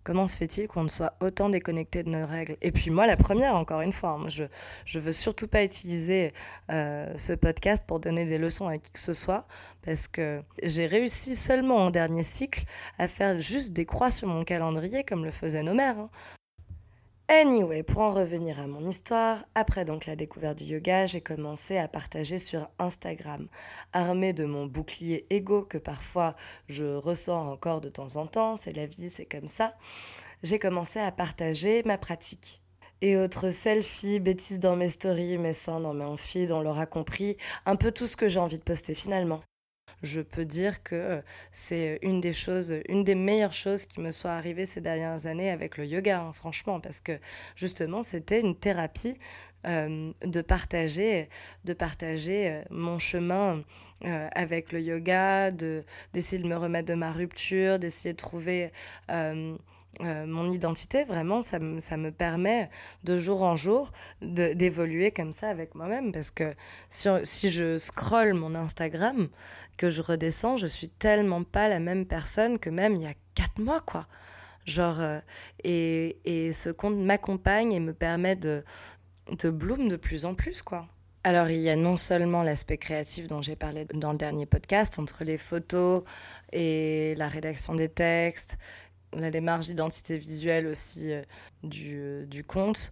Comment 0.04 0.26
se 0.26 0.36
fait-il 0.36 0.66
qu'on 0.66 0.82
ne 0.82 0.88
soit 0.88 1.14
autant 1.20 1.48
déconnecté 1.48 2.02
de 2.02 2.08
nos 2.08 2.26
règles? 2.26 2.56
Et 2.60 2.72
puis 2.72 2.90
moi, 2.90 3.06
la 3.06 3.16
première, 3.16 3.54
encore 3.54 3.82
une 3.82 3.92
fois, 3.92 4.12
hein, 4.12 4.28
je 4.28 4.44
je 4.84 4.98
veux 4.98 5.12
surtout 5.12 5.46
pas 5.46 5.62
utiliser 5.62 6.32
euh, 6.70 7.12
ce 7.16 7.34
podcast 7.34 7.84
pour 7.86 8.00
donner 8.00 8.24
des 8.24 8.38
leçons 8.38 8.66
à 8.66 8.78
qui 8.78 8.90
que 8.90 8.98
ce 8.98 9.12
soit, 9.12 9.46
parce 9.84 10.08
que 10.08 10.42
j'ai 10.62 10.86
réussi 10.86 11.34
seulement 11.34 11.76
en 11.76 11.90
dernier 11.90 12.22
cycle 12.22 12.64
à 12.98 13.08
faire 13.08 13.40
juste 13.40 13.72
des 13.72 13.86
croix 13.86 14.10
sur 14.10 14.28
mon 14.28 14.44
calendrier 14.44 15.04
comme 15.04 15.24
le 15.24 15.30
faisaient 15.30 15.62
nos 15.62 15.74
mères. 15.74 15.98
Hein. 15.98 16.10
Anyway, 17.28 17.82
pour 17.82 18.00
en 18.00 18.12
revenir 18.12 18.60
à 18.60 18.66
mon 18.66 18.86
histoire, 18.90 19.44
après 19.54 19.86
donc 19.86 20.04
la 20.04 20.16
découverte 20.16 20.58
du 20.58 20.64
yoga, 20.64 21.06
j'ai 21.06 21.22
commencé 21.22 21.78
à 21.78 21.88
partager 21.88 22.38
sur 22.38 22.68
Instagram. 22.78 23.48
Armée 23.94 24.34
de 24.34 24.44
mon 24.44 24.66
bouclier 24.66 25.26
égo 25.30 25.62
que 25.62 25.78
parfois 25.78 26.36
je 26.68 26.84
ressens 26.84 27.48
encore 27.50 27.80
de 27.80 27.88
temps 27.88 28.16
en 28.16 28.26
temps, 28.26 28.54
c'est 28.54 28.76
la 28.76 28.84
vie, 28.84 29.08
c'est 29.08 29.24
comme 29.24 29.48
ça, 29.48 29.74
j'ai 30.42 30.58
commencé 30.58 30.98
à 30.98 31.10
partager 31.10 31.82
ma 31.84 31.96
pratique. 31.96 32.60
Et 33.00 33.16
autres 33.16 33.48
selfies, 33.48 34.20
bêtises 34.20 34.60
dans 34.60 34.76
mes 34.76 34.88
stories, 34.88 35.38
mes 35.38 35.54
seins 35.54 35.80
dans 35.80 35.94
mes 35.94 36.16
feed, 36.18 36.52
on 36.52 36.60
l'aura 36.60 36.84
compris, 36.86 37.38
un 37.64 37.76
peu 37.76 37.92
tout 37.92 38.06
ce 38.06 38.16
que 38.16 38.28
j'ai 38.28 38.40
envie 38.40 38.58
de 38.58 38.62
poster 38.62 38.94
finalement 38.94 39.40
je 40.02 40.20
peux 40.20 40.44
dire 40.44 40.82
que 40.82 40.94
euh, 40.94 41.20
c'est 41.52 41.98
une 42.02 42.20
des 42.20 42.32
choses, 42.32 42.74
une 42.88 43.04
des 43.04 43.14
meilleures 43.14 43.52
choses 43.52 43.86
qui 43.86 44.00
me 44.00 44.10
soit 44.10 44.32
arrivée 44.32 44.66
ces 44.66 44.80
dernières 44.80 45.26
années 45.26 45.50
avec 45.50 45.76
le 45.76 45.86
yoga, 45.86 46.20
hein, 46.20 46.32
franchement, 46.32 46.80
parce 46.80 47.00
que 47.00 47.18
justement, 47.56 48.02
c'était 48.02 48.40
une 48.40 48.56
thérapie 48.56 49.16
euh, 49.66 50.12
de 50.24 50.40
partager, 50.40 51.28
euh, 51.64 52.62
mon 52.70 52.98
chemin 52.98 53.62
avec 54.34 54.72
le 54.72 54.80
yoga, 54.80 55.52
de 55.52 55.84
d'essayer 56.12 56.42
de 56.42 56.48
me 56.48 56.56
remettre 56.56 56.88
de 56.88 56.94
ma 56.94 57.12
rupture, 57.12 57.78
d'essayer 57.78 58.14
de 58.14 58.18
trouver 58.18 58.72
mon 60.00 60.50
identité, 60.50 61.04
vraiment, 61.04 61.42
ça, 61.42 61.58
me, 61.58 61.78
ça 61.78 61.96
me 61.96 62.10
permet 62.10 62.70
de 63.04 63.18
jour 63.18 63.42
en 63.42 63.56
jour 63.56 63.92
d'évoluer 64.20 65.10
comme 65.10 65.32
ça 65.32 65.48
avec 65.48 65.74
moi-même. 65.74 66.12
Parce 66.12 66.30
que 66.30 66.54
si, 66.88 67.08
si 67.24 67.50
je 67.50 67.76
scrolle 67.76 68.34
mon 68.34 68.54
Instagram, 68.54 69.28
que 69.76 69.90
je 69.90 70.02
redescends, 70.02 70.56
je 70.56 70.66
suis 70.66 70.88
tellement 70.88 71.44
pas 71.44 71.68
la 71.68 71.78
même 71.78 72.06
personne 72.06 72.58
que 72.58 72.70
même 72.70 72.96
il 72.96 73.02
y 73.02 73.06
a 73.06 73.14
quatre 73.34 73.58
mois, 73.58 73.80
quoi. 73.80 74.06
Genre, 74.64 75.00
euh, 75.00 75.20
et, 75.64 76.18
et 76.24 76.52
ce 76.52 76.70
compte 76.70 76.96
m'accompagne 76.96 77.72
et 77.72 77.80
me 77.80 77.92
permet 77.92 78.36
de, 78.36 78.64
de 79.30 79.50
bloom 79.50 79.88
de 79.88 79.96
plus 79.96 80.24
en 80.24 80.34
plus, 80.34 80.62
quoi. 80.62 80.86
Alors, 81.24 81.48
il 81.50 81.60
y 81.60 81.70
a 81.70 81.76
non 81.76 81.96
seulement 81.96 82.42
l'aspect 82.42 82.78
créatif 82.78 83.28
dont 83.28 83.42
j'ai 83.42 83.54
parlé 83.56 83.86
dans 83.94 84.12
le 84.12 84.18
dernier 84.18 84.44
podcast, 84.44 84.98
entre 84.98 85.22
les 85.24 85.38
photos 85.38 86.02
et 86.52 87.14
la 87.16 87.28
rédaction 87.28 87.74
des 87.74 87.88
textes, 87.88 88.58
la 89.14 89.30
démarche 89.30 89.66
d'identité 89.66 90.18
visuelle 90.18 90.66
aussi 90.66 91.12
euh, 91.12 91.22
du, 91.62 91.96
euh, 91.98 92.26
du 92.26 92.44
compte, 92.44 92.90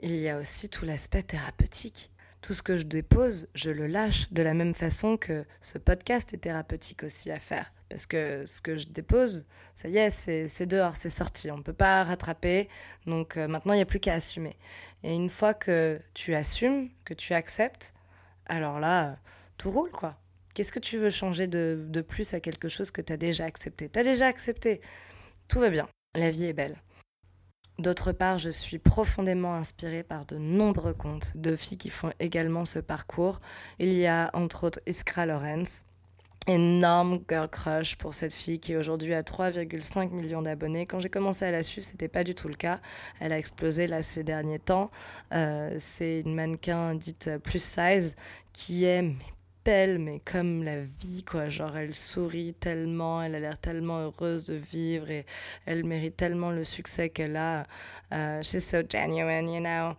il 0.00 0.16
y 0.16 0.28
a 0.28 0.38
aussi 0.38 0.68
tout 0.68 0.84
l'aspect 0.84 1.22
thérapeutique 1.22 2.10
tout 2.42 2.54
ce 2.54 2.62
que 2.62 2.76
je 2.76 2.84
dépose, 2.84 3.48
je 3.54 3.70
le 3.70 3.86
lâche 3.86 4.32
de 4.32 4.42
la 4.42 4.54
même 4.54 4.74
façon 4.74 5.16
que 5.16 5.44
ce 5.60 5.78
podcast 5.78 6.32
est 6.32 6.38
thérapeutique 6.38 7.02
aussi 7.02 7.30
à 7.30 7.38
faire. 7.38 7.72
Parce 7.88 8.06
que 8.06 8.44
ce 8.46 8.60
que 8.60 8.76
je 8.76 8.86
dépose, 8.86 9.46
ça 9.74 9.88
y 9.88 9.96
est, 9.98 10.10
c'est 10.10 10.66
dehors, 10.66 10.96
c'est 10.96 11.08
sorti. 11.08 11.50
On 11.50 11.58
ne 11.58 11.62
peut 11.62 11.72
pas 11.72 12.04
rattraper. 12.04 12.68
Donc 13.06 13.36
euh, 13.36 13.48
maintenant, 13.48 13.72
il 13.72 13.76
n'y 13.76 13.82
a 13.82 13.86
plus 13.86 14.00
qu'à 14.00 14.14
assumer. 14.14 14.56
Et 15.02 15.14
une 15.14 15.28
fois 15.28 15.54
que 15.54 16.00
tu 16.14 16.34
assumes, 16.34 16.88
que 17.04 17.14
tu 17.14 17.34
acceptes, 17.34 17.92
alors 18.46 18.78
là, 18.78 19.18
tout 19.58 19.70
roule, 19.70 19.90
quoi. 19.90 20.16
Qu'est-ce 20.54 20.72
que 20.72 20.78
tu 20.78 20.98
veux 20.98 21.10
changer 21.10 21.46
de, 21.46 21.84
de 21.88 22.00
plus 22.00 22.32
à 22.34 22.40
quelque 22.40 22.68
chose 22.68 22.90
que 22.90 23.00
tu 23.00 23.12
as 23.12 23.16
déjà 23.16 23.44
accepté? 23.44 23.88
Tu 23.88 23.98
as 23.98 24.04
déjà 24.04 24.26
accepté. 24.26 24.80
Tout 25.50 25.58
va 25.58 25.68
bien. 25.68 25.88
La 26.14 26.30
vie 26.30 26.44
est 26.44 26.52
belle. 26.52 26.76
D'autre 27.80 28.12
part, 28.12 28.38
je 28.38 28.50
suis 28.50 28.78
profondément 28.78 29.54
inspirée 29.54 30.04
par 30.04 30.24
de 30.24 30.36
nombreux 30.36 30.94
comptes 30.94 31.36
de 31.36 31.56
filles 31.56 31.76
qui 31.76 31.90
font 31.90 32.12
également 32.20 32.64
ce 32.64 32.78
parcours. 32.78 33.40
Il 33.80 33.92
y 33.92 34.06
a 34.06 34.30
entre 34.32 34.62
autres 34.62 34.80
Iskra 34.86 35.26
Lorenz, 35.26 35.84
énorme 36.46 37.18
girl 37.28 37.48
crush 37.48 37.96
pour 37.96 38.14
cette 38.14 38.32
fille 38.32 38.60
qui 38.60 38.76
aujourd'hui 38.76 39.12
a 39.12 39.22
3,5 39.22 40.10
millions 40.10 40.42
d'abonnés. 40.42 40.86
Quand 40.86 41.00
j'ai 41.00 41.10
commencé 41.10 41.44
à 41.44 41.50
la 41.50 41.64
suivre, 41.64 41.84
c'était 41.84 42.06
pas 42.06 42.22
du 42.22 42.36
tout 42.36 42.46
le 42.46 42.54
cas. 42.54 42.80
Elle 43.18 43.32
a 43.32 43.38
explosé 43.38 43.88
là 43.88 44.02
ces 44.02 44.22
derniers 44.22 44.60
temps. 44.60 44.92
Euh, 45.34 45.74
c'est 45.78 46.20
une 46.20 46.36
mannequin 46.36 46.94
dite 46.94 47.28
plus 47.42 47.60
size 47.60 48.14
qui 48.52 48.84
est 48.84 49.16
belle, 49.64 49.98
mais 49.98 50.20
comme 50.20 50.62
la 50.62 50.80
vie, 50.80 51.24
quoi. 51.24 51.48
Genre, 51.48 51.76
elle 51.76 51.94
sourit 51.94 52.54
tellement, 52.54 53.22
elle 53.22 53.34
a 53.34 53.40
l'air 53.40 53.58
tellement 53.58 54.00
heureuse 54.00 54.46
de 54.46 54.54
vivre 54.54 55.10
et 55.10 55.26
elle 55.66 55.84
mérite 55.84 56.16
tellement 56.16 56.50
le 56.50 56.64
succès 56.64 57.10
qu'elle 57.10 57.36
a. 57.36 57.66
Uh, 58.12 58.42
she's 58.42 58.66
so 58.66 58.82
genuine, 58.88 59.48
you 59.48 59.60
know. 59.60 59.94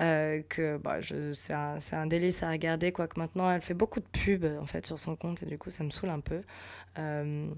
Euh, 0.00 0.40
que 0.48 0.78
bah, 0.78 1.00
c'est 1.32 1.52
un, 1.52 1.76
un, 1.92 2.06
délice 2.06 2.42
à 2.42 2.50
regarder, 2.50 2.92
quoique 2.92 3.20
maintenant 3.20 3.50
elle 3.50 3.60
fait 3.60 3.74
beaucoup 3.74 4.00
de 4.00 4.06
pubs 4.06 4.58
en 4.58 4.64
fait 4.64 4.86
sur 4.86 4.98
son 4.98 5.16
compte 5.16 5.42
et 5.42 5.46
du 5.46 5.58
coup 5.58 5.68
ça 5.68 5.84
me 5.84 5.90
saoule 5.90 6.08
un 6.08 6.20
peu. 6.20 6.40
Euh, 6.98 7.48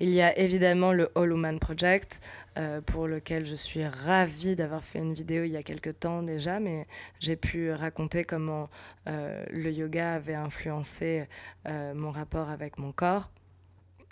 il 0.00 0.10
y 0.10 0.20
a 0.20 0.36
évidemment 0.38 0.92
le 0.92 1.10
All 1.14 1.32
Woman 1.32 1.58
Project 1.58 2.20
euh, 2.58 2.80
pour 2.80 3.06
lequel 3.06 3.46
je 3.46 3.54
suis 3.54 3.86
ravie 3.86 4.56
d'avoir 4.56 4.82
fait 4.82 4.98
une 4.98 5.14
vidéo 5.14 5.44
il 5.44 5.52
y 5.52 5.56
a 5.56 5.62
quelques 5.62 6.00
temps 6.00 6.22
déjà, 6.22 6.60
mais 6.60 6.86
j'ai 7.20 7.36
pu 7.36 7.70
raconter 7.72 8.24
comment 8.24 8.68
le 9.06 9.70
yoga 9.70 10.14
avait 10.14 10.34
influencé 10.34 11.26
mon 11.66 12.10
rapport 12.10 12.50
avec 12.50 12.78
mon 12.78 12.92
corps. 12.92 13.28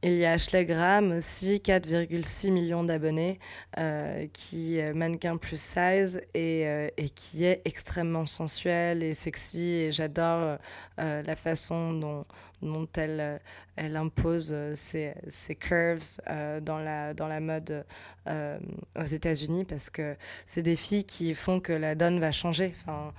Il 0.02 0.16
y 0.16 0.24
a 0.24 0.33
Ashley 0.33 0.64
Graham 0.64 1.12
aussi, 1.12 1.61
4,6 1.62 2.50
millions 2.50 2.85
d'abonnés, 2.85 3.38
euh, 3.76 4.26
qui 4.33 4.78
est 4.78 4.94
mannequin 4.94 5.37
plus 5.37 5.61
size 5.61 6.22
et, 6.33 6.66
euh, 6.66 6.88
qui 7.14 7.44
est 7.44 7.61
extrêmement 7.66 8.24
sensuelle 8.24 9.02
et 9.02 9.12
sexy. 9.12 9.61
Et 9.61 9.92
j'adore 9.92 10.56
euh, 10.98 11.22
la 11.22 11.37
façon 11.37 11.92
dont, 11.92 12.24
dont 12.62 12.88
elle, 12.96 13.40
elle 13.77 13.96
impose 13.96 14.55
ses, 14.75 15.14
ses 15.29 15.55
curves 15.55 16.20
dans, 16.62 16.79
la, 16.79 17.14
dans 17.14 17.27
la 17.27 17.40
mode 17.40 17.85
aux 18.27 19.05
États-Unis 19.05 19.64
parce 19.64 19.90
que 19.90 20.16
c'est 20.46 20.62
des 20.62 20.77
filles 20.77 21.05
qui 21.05 21.35
font 21.35 21.61
que 21.61 21.73
la 21.73 21.94
donne 21.94 22.20
va 22.20 22.33
changer. 22.33 22.75
Enfin, 22.81 23.12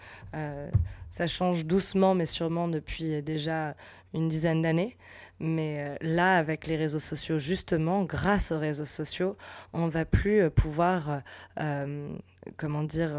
ça 1.10 1.28
change 1.28 1.66
doucement 1.66 2.16
mais 2.16 2.26
sûrement 2.26 2.68
depuis 2.68 3.22
déjà 3.22 3.76
une 4.14 4.28
dizaine 4.28 4.62
d'années. 4.62 4.98
Mais 5.44 5.78
euh, 5.80 5.96
là, 6.02 6.38
avec 6.38 6.68
les 6.68 6.76
réseaux 6.76 7.00
sociaux, 7.00 7.40
justement, 7.40 8.04
grâce 8.04 8.52
aux 8.52 8.60
réseaux 8.60 8.86
sociaux, 8.86 9.36
on 9.74 9.88
va 9.88 10.06
plus 10.06 10.44
euh, 10.44 10.50
pouvoir, 10.52 11.24
euh, 11.60 12.16
comment 12.58 12.84
dire, 12.84 13.12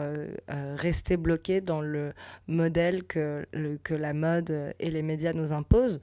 rester 0.48 1.16
bloqué 1.16 1.60
dans 1.60 1.80
le 1.80 2.12
modèle 2.46 3.04
que, 3.04 3.46
que 3.82 3.94
la 3.94 4.14
mode 4.14 4.74
et 4.78 4.90
les 4.90 5.02
médias 5.02 5.32
nous 5.32 5.52
imposent. 5.52 6.00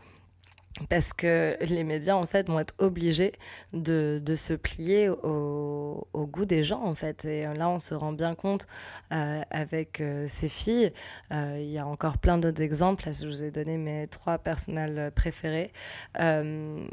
Parce 0.87 1.13
que 1.13 1.57
les 1.65 1.83
médias 1.83 2.15
en 2.15 2.25
fait 2.25 2.47
vont 2.47 2.59
être 2.59 2.75
obligés 2.77 3.33
de, 3.73 4.21
de 4.23 4.35
se 4.35 4.53
plier 4.53 5.09
au, 5.09 6.07
au, 6.13 6.27
goût 6.27 6.45
des 6.45 6.63
gens 6.63 6.83
en 6.83 6.95
fait. 6.95 7.25
Et 7.25 7.43
là 7.43 7.69
on 7.69 7.79
se 7.79 7.93
rend 7.93 8.13
bien 8.13 8.35
compte 8.35 8.67
euh, 9.11 9.41
avec 9.49 9.99
euh, 9.99 10.25
ces 10.27 10.47
filles. 10.47 10.93
Euh, 11.33 11.57
il 11.59 11.69
y 11.69 11.79
a 11.79 11.85
encore 11.85 12.17
plein 12.17 12.37
d'autres 12.37 12.61
exemples. 12.61 13.07
Là 13.07 13.11
je 13.11 13.27
vous 13.27 13.43
ai 13.43 13.51
donné 13.51 13.77
mes 13.77 14.07
trois 14.07 14.37
personnels 14.37 15.11
préférés. 15.15 15.73
Euh, 16.19 16.85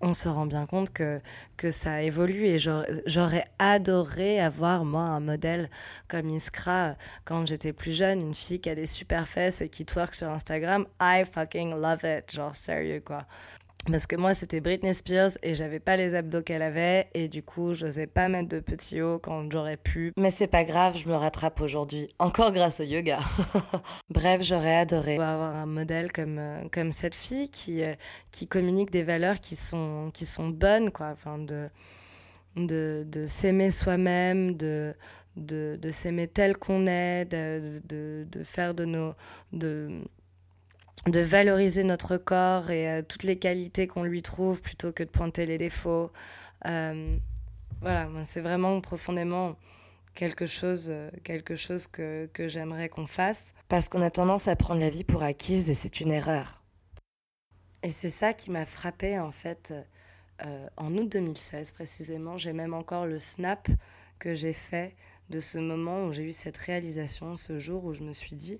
on 0.00 0.12
se 0.12 0.28
rend 0.28 0.46
bien 0.46 0.66
compte 0.66 0.90
que, 0.92 1.20
que 1.56 1.70
ça 1.70 2.02
évolue 2.02 2.46
et 2.46 2.58
j'aurais 2.58 3.46
adoré 3.58 4.40
avoir 4.40 4.84
moi 4.84 5.02
un 5.02 5.20
modèle 5.20 5.70
comme 6.08 6.28
Iskra 6.30 6.96
quand 7.24 7.46
j'étais 7.46 7.72
plus 7.72 7.92
jeune, 7.92 8.20
une 8.20 8.34
fille 8.34 8.60
qui 8.60 8.70
a 8.70 8.74
des 8.74 8.86
super 8.86 9.26
fesses 9.28 9.60
et 9.60 9.68
qui 9.68 9.84
twerk 9.84 10.14
sur 10.14 10.28
Instagram. 10.30 10.86
I 11.00 11.24
fucking 11.24 11.70
love 11.74 12.04
it, 12.04 12.32
genre 12.32 12.54
sérieux 12.54 13.00
quoi. 13.04 13.26
Parce 13.90 14.06
que 14.06 14.16
moi, 14.16 14.32
c'était 14.32 14.60
Britney 14.60 14.94
Spears 14.94 15.32
et 15.42 15.54
j'avais 15.54 15.80
pas 15.80 15.96
les 15.96 16.14
abdos 16.14 16.42
qu'elle 16.42 16.62
avait 16.62 17.08
et 17.12 17.28
du 17.28 17.42
coup, 17.42 17.74
j'osais 17.74 18.06
pas 18.06 18.28
mettre 18.28 18.48
de 18.48 18.60
petits 18.60 19.02
hauts 19.02 19.18
quand 19.18 19.50
j'aurais 19.52 19.76
pu. 19.76 20.12
Mais 20.16 20.30
c'est 20.30 20.46
pas 20.46 20.64
grave, 20.64 20.96
je 20.96 21.08
me 21.08 21.14
rattrape 21.14 21.60
aujourd'hui. 21.60 22.08
Encore 22.18 22.52
grâce 22.52 22.80
au 22.80 22.84
yoga. 22.84 23.20
Bref, 24.10 24.42
j'aurais 24.42 24.76
adoré 24.76 25.14
avoir 25.16 25.54
un 25.54 25.66
modèle 25.66 26.12
comme, 26.12 26.38
euh, 26.38 26.62
comme 26.72 26.92
cette 26.92 27.14
fille 27.14 27.50
qui, 27.50 27.82
euh, 27.82 27.94
qui 28.30 28.46
communique 28.46 28.90
des 28.90 29.02
valeurs 29.02 29.40
qui 29.40 29.54
sont, 29.56 30.10
qui 30.14 30.24
sont 30.24 30.48
bonnes, 30.48 30.90
quoi. 30.90 31.10
Enfin, 31.12 31.38
de, 31.38 31.68
de, 32.56 33.04
de 33.06 33.26
s'aimer 33.26 33.70
soi-même, 33.70 34.56
de, 34.56 34.94
de, 35.36 35.78
de 35.80 35.90
s'aimer 35.90 36.28
tel 36.28 36.56
qu'on 36.56 36.86
est, 36.86 37.24
de, 37.26 37.80
de, 38.24 38.44
faire 38.44 38.74
de 38.74 38.84
nos. 38.84 39.14
De 41.06 41.20
valoriser 41.20 41.84
notre 41.84 42.16
corps 42.16 42.70
et 42.70 42.88
euh, 42.88 43.02
toutes 43.02 43.24
les 43.24 43.38
qualités 43.38 43.86
qu'on 43.86 44.04
lui 44.04 44.22
trouve 44.22 44.62
plutôt 44.62 44.92
que 44.92 45.02
de 45.02 45.08
pointer 45.08 45.46
les 45.46 45.58
défauts. 45.58 46.10
Euh, 46.66 47.16
voilà, 47.80 48.08
c'est 48.22 48.40
vraiment 48.40 48.80
profondément 48.80 49.56
quelque 50.14 50.46
chose, 50.46 50.86
euh, 50.88 51.10
quelque 51.22 51.56
chose 51.56 51.86
que, 51.86 52.28
que 52.32 52.48
j'aimerais 52.48 52.88
qu'on 52.88 53.06
fasse 53.06 53.52
parce 53.68 53.88
qu'on 53.88 54.00
a 54.00 54.10
tendance 54.10 54.48
à 54.48 54.56
prendre 54.56 54.80
la 54.80 54.90
vie 54.90 55.04
pour 55.04 55.22
acquise 55.22 55.68
et 55.68 55.74
c'est 55.74 56.00
une 56.00 56.10
erreur. 56.10 56.62
Et 57.82 57.90
c'est 57.90 58.10
ça 58.10 58.32
qui 58.32 58.50
m'a 58.50 58.64
frappé 58.64 59.18
en 59.18 59.30
fait 59.30 59.74
en 60.78 60.96
août 60.96 61.08
2016 61.10 61.72
précisément. 61.72 62.38
J'ai 62.38 62.54
même 62.54 62.72
encore 62.72 63.04
le 63.04 63.18
snap 63.18 63.68
que 64.18 64.34
j'ai 64.34 64.54
fait 64.54 64.94
de 65.28 65.38
ce 65.38 65.58
moment 65.58 66.06
où 66.06 66.12
j'ai 66.12 66.24
eu 66.24 66.32
cette 66.32 66.56
réalisation, 66.56 67.36
ce 67.36 67.58
jour 67.58 67.84
où 67.84 67.92
je 67.92 68.02
me 68.02 68.12
suis 68.12 68.36
dit, 68.36 68.58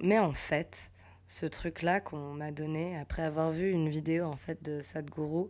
mais 0.00 0.18
en 0.18 0.32
fait, 0.32 0.92
ce 1.26 1.46
truc-là 1.46 2.00
qu'on 2.00 2.34
m'a 2.34 2.50
donné 2.50 2.96
après 2.98 3.22
avoir 3.22 3.50
vu 3.50 3.70
une 3.70 3.88
vidéo 3.88 4.24
en 4.24 4.36
fait 4.36 4.62
de 4.62 4.80
Sadhguru 4.80 5.48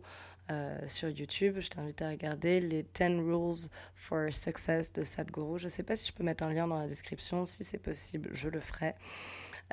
euh, 0.49 0.77
sur 0.87 1.09
YouTube, 1.09 1.57
je 1.59 1.69
t'invite 1.69 2.01
à 2.01 2.09
regarder 2.09 2.61
les 2.61 2.83
10 2.83 3.19
Rules 3.19 3.69
for 3.95 4.31
Success 4.31 4.93
de 4.93 5.03
Sadhguru. 5.03 5.59
Je 5.59 5.65
ne 5.65 5.69
sais 5.69 5.83
pas 5.83 5.95
si 5.95 6.07
je 6.07 6.13
peux 6.13 6.23
mettre 6.23 6.43
un 6.43 6.53
lien 6.53 6.67
dans 6.67 6.79
la 6.79 6.87
description, 6.87 7.43
si 7.45 7.63
c'est 7.63 7.77
possible, 7.77 8.29
je 8.31 8.49
le 8.49 8.59
ferai. 8.59 8.95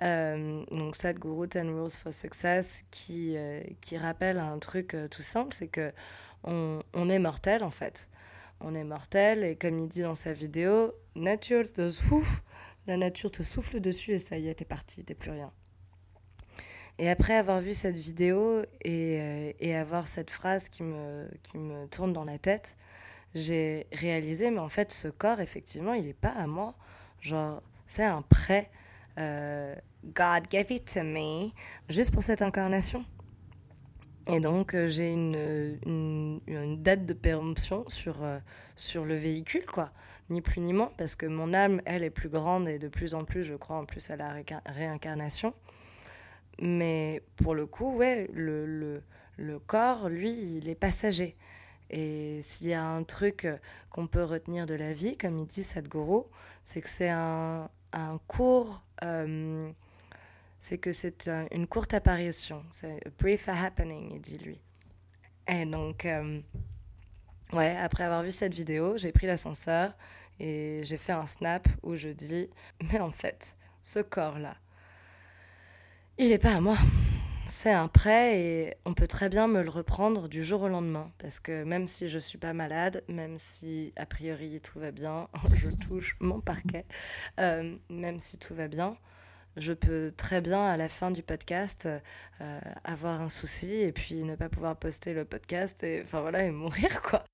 Euh, 0.02 0.64
donc 0.72 0.96
Sadhguru 0.96 1.46
10 1.46 1.58
Rules 1.60 1.90
for 1.90 2.12
Success 2.12 2.84
qui, 2.90 3.36
euh, 3.36 3.62
qui 3.80 3.96
rappelle 3.96 4.38
un 4.38 4.58
truc 4.58 4.96
tout 5.10 5.22
simple, 5.22 5.54
c'est 5.54 5.68
que 5.68 5.92
on, 6.42 6.82
on 6.92 7.08
est 7.08 7.20
mortel 7.20 7.62
en 7.62 7.70
fait 7.70 8.08
on 8.60 8.74
est 8.74 8.84
mortel 8.84 9.44
et 9.44 9.56
comme 9.56 9.78
il 9.78 9.88
dit 9.88 10.02
dans 10.02 10.14
sa 10.14 10.32
vidéo, 10.32 10.92
nature 11.14 11.70
te 11.70 11.88
souffle, 11.90 12.42
la 12.86 12.96
nature 12.96 13.30
te 13.30 13.42
souffle 13.42 13.80
dessus 13.80 14.12
et 14.12 14.18
ça 14.18 14.38
y 14.38 14.48
est, 14.48 14.54
t'es 14.54 14.64
parti, 14.64 15.04
t'es 15.04 15.14
plus 15.14 15.30
rien. 15.30 15.52
Et 16.98 17.10
après 17.10 17.34
avoir 17.34 17.60
vu 17.60 17.74
cette 17.74 17.96
vidéo 17.96 18.62
et, 18.82 19.20
euh, 19.20 19.52
et, 19.58 19.74
avoir 19.74 20.06
cette 20.06 20.30
phrase 20.30 20.68
qui 20.68 20.84
me, 20.84 21.28
qui 21.42 21.58
me 21.58 21.86
tourne 21.86 22.12
dans 22.12 22.24
la 22.24 22.38
tête, 22.38 22.76
j'ai 23.34 23.88
réalisé, 23.92 24.50
mais 24.52 24.60
en 24.60 24.68
fait, 24.68 24.92
ce 24.92 25.08
corps, 25.08 25.40
effectivement, 25.40 25.94
il 25.94 26.04
n'est 26.04 26.12
pas 26.12 26.30
à 26.30 26.46
moi. 26.46 26.74
Genre, 27.20 27.62
c'est 27.86 28.04
un 28.04 28.22
prêt. 28.22 28.70
Euh, 29.18 29.74
God 30.04 30.48
gave 30.50 30.70
it 30.70 30.92
to 30.92 31.02
me, 31.02 31.50
juste 31.88 32.12
pour 32.12 32.22
cette 32.22 32.42
incarnation. 32.42 33.04
Et 34.28 34.38
donc, 34.38 34.74
euh, 34.74 34.86
j'ai 34.86 35.12
une, 35.12 36.40
une, 36.46 36.82
date 36.82 37.06
de 37.06 37.12
péremption 37.12 37.84
sur, 37.88 38.18
sur 38.76 39.04
le 39.04 39.16
véhicule, 39.16 39.66
quoi. 39.66 39.90
Ni 40.30 40.40
plus 40.40 40.60
ni 40.60 40.72
moins, 40.72 40.92
parce 40.96 41.16
que 41.16 41.26
mon 41.26 41.52
âme, 41.52 41.82
elle, 41.86 42.04
est 42.04 42.10
plus 42.10 42.28
grande 42.28 42.68
et 42.68 42.78
de 42.78 42.88
plus 42.88 43.14
en 43.14 43.24
plus, 43.24 43.42
je 43.42 43.54
crois, 43.54 43.76
en 43.76 43.84
plus 43.84 44.10
à 44.10 44.16
la 44.16 44.32
réincarnation. 44.64 45.54
Mais 46.60 47.22
pour 47.36 47.54
le 47.54 47.66
coup, 47.66 47.96
ouais, 47.96 48.28
le, 48.32 48.66
le, 48.66 49.02
le 49.36 49.58
corps, 49.58 50.08
lui, 50.08 50.32
il 50.56 50.68
est 50.68 50.74
passager. 50.74 51.36
Et 51.90 52.40
s'il 52.42 52.68
y 52.68 52.74
a 52.74 52.84
un 52.84 53.02
truc 53.02 53.46
qu'on 53.90 54.06
peut 54.06 54.24
retenir 54.24 54.66
de 54.66 54.74
la 54.74 54.94
vie, 54.94 55.16
comme 55.16 55.38
il 55.38 55.46
dit 55.46 55.62
Sadhguru, 55.62 56.22
c'est 56.64 56.80
que 56.80 56.88
c'est 56.88 57.10
un, 57.10 57.68
un 57.92 58.18
court... 58.26 58.82
Euh, 59.02 59.70
c'est 60.64 60.78
que 60.78 60.92
c'est 60.92 61.28
une 61.50 61.66
courte 61.66 61.92
apparition. 61.92 62.64
C'est 62.70 63.06
a 63.06 63.10
brief 63.18 63.50
happening, 63.50 64.12
il 64.14 64.20
dit 64.22 64.38
lui. 64.38 64.58
Et 65.46 65.66
donc, 65.66 66.06
euh, 66.06 66.40
ouais, 67.52 67.76
après 67.76 68.04
avoir 68.04 68.22
vu 68.22 68.30
cette 68.30 68.54
vidéo, 68.54 68.96
j'ai 68.96 69.12
pris 69.12 69.26
l'ascenseur 69.26 69.92
et 70.40 70.80
j'ai 70.82 70.96
fait 70.96 71.12
un 71.12 71.26
snap 71.26 71.68
où 71.82 71.96
je 71.96 72.08
dis 72.08 72.48
Mais 72.90 72.98
en 72.98 73.10
fait, 73.10 73.58
ce 73.82 74.00
corps-là, 74.00 74.56
il 76.18 76.28
n'est 76.28 76.38
pas 76.38 76.54
à 76.54 76.60
moi. 76.60 76.76
C'est 77.46 77.72
un 77.72 77.88
prêt 77.88 78.40
et 78.40 78.74
on 78.86 78.94
peut 78.94 79.06
très 79.06 79.28
bien 79.28 79.48
me 79.48 79.62
le 79.62 79.68
reprendre 79.68 80.28
du 80.28 80.42
jour 80.42 80.62
au 80.62 80.68
lendemain. 80.68 81.10
Parce 81.18 81.40
que 81.40 81.64
même 81.64 81.86
si 81.86 82.08
je 82.08 82.18
suis 82.18 82.38
pas 82.38 82.52
malade, 82.54 83.04
même 83.08 83.36
si 83.36 83.92
a 83.96 84.06
priori 84.06 84.60
tout 84.62 84.78
va 84.78 84.92
bien, 84.92 85.28
je 85.54 85.68
touche 85.68 86.16
mon 86.20 86.40
parquet, 86.40 86.86
euh, 87.38 87.76
même 87.90 88.18
si 88.18 88.38
tout 88.38 88.54
va 88.54 88.68
bien, 88.68 88.96
je 89.56 89.72
peux 89.72 90.12
très 90.16 90.40
bien 90.40 90.64
à 90.64 90.76
la 90.76 90.88
fin 90.88 91.10
du 91.10 91.22
podcast 91.22 91.86
euh, 92.40 92.60
avoir 92.84 93.20
un 93.20 93.28
souci 93.28 93.74
et 93.74 93.92
puis 93.92 94.24
ne 94.24 94.36
pas 94.36 94.48
pouvoir 94.48 94.76
poster 94.76 95.12
le 95.12 95.24
podcast 95.24 95.82
et 95.84 96.02
voilà 96.02 96.44
et 96.44 96.50
mourir 96.50 97.02
quoi. 97.02 97.24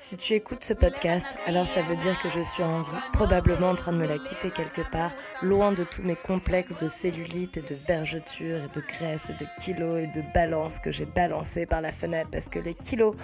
Si 0.00 0.16
tu 0.16 0.34
écoutes 0.34 0.62
ce 0.62 0.74
podcast, 0.74 1.26
alors 1.46 1.66
ça 1.66 1.82
veut 1.82 1.96
dire 1.96 2.20
que 2.22 2.28
je 2.28 2.40
suis 2.40 2.62
en 2.62 2.82
vie, 2.82 2.96
probablement 3.12 3.70
en 3.70 3.74
train 3.74 3.92
de 3.92 3.98
me 3.98 4.06
la 4.06 4.16
kiffer 4.16 4.50
quelque 4.50 4.88
part, 4.92 5.10
loin 5.42 5.72
de 5.72 5.82
tous 5.82 6.02
mes 6.02 6.14
complexes 6.14 6.76
de 6.76 6.86
cellulite 6.86 7.56
et 7.56 7.62
de 7.62 7.74
vergeture 7.74 8.58
et 8.58 8.68
de 8.68 8.80
graisse 8.80 9.30
et 9.30 9.34
de 9.34 9.46
kilos 9.60 9.98
et 9.98 10.06
de 10.06 10.22
balance 10.32 10.78
que 10.78 10.92
j'ai 10.92 11.04
balancé 11.04 11.66
par 11.66 11.80
la 11.80 11.90
fenêtre 11.90 12.30
parce 12.30 12.48
que 12.48 12.60
les 12.60 12.74
kilos, 12.74 13.16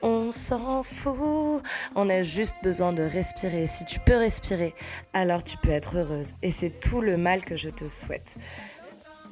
on 0.00 0.30
s'en 0.30 0.82
fout. 0.82 1.62
On 1.94 2.08
a 2.08 2.22
juste 2.22 2.56
besoin 2.62 2.94
de 2.94 3.02
respirer. 3.02 3.66
Si 3.66 3.84
tu 3.84 4.00
peux 4.00 4.16
respirer, 4.16 4.74
alors 5.12 5.44
tu 5.44 5.58
peux 5.58 5.70
être 5.70 5.98
heureuse. 5.98 6.34
Et 6.42 6.50
c'est 6.50 6.80
tout 6.80 7.02
le 7.02 7.18
mal 7.18 7.44
que 7.44 7.56
je 7.56 7.68
te 7.68 7.88
souhaite. 7.88 8.36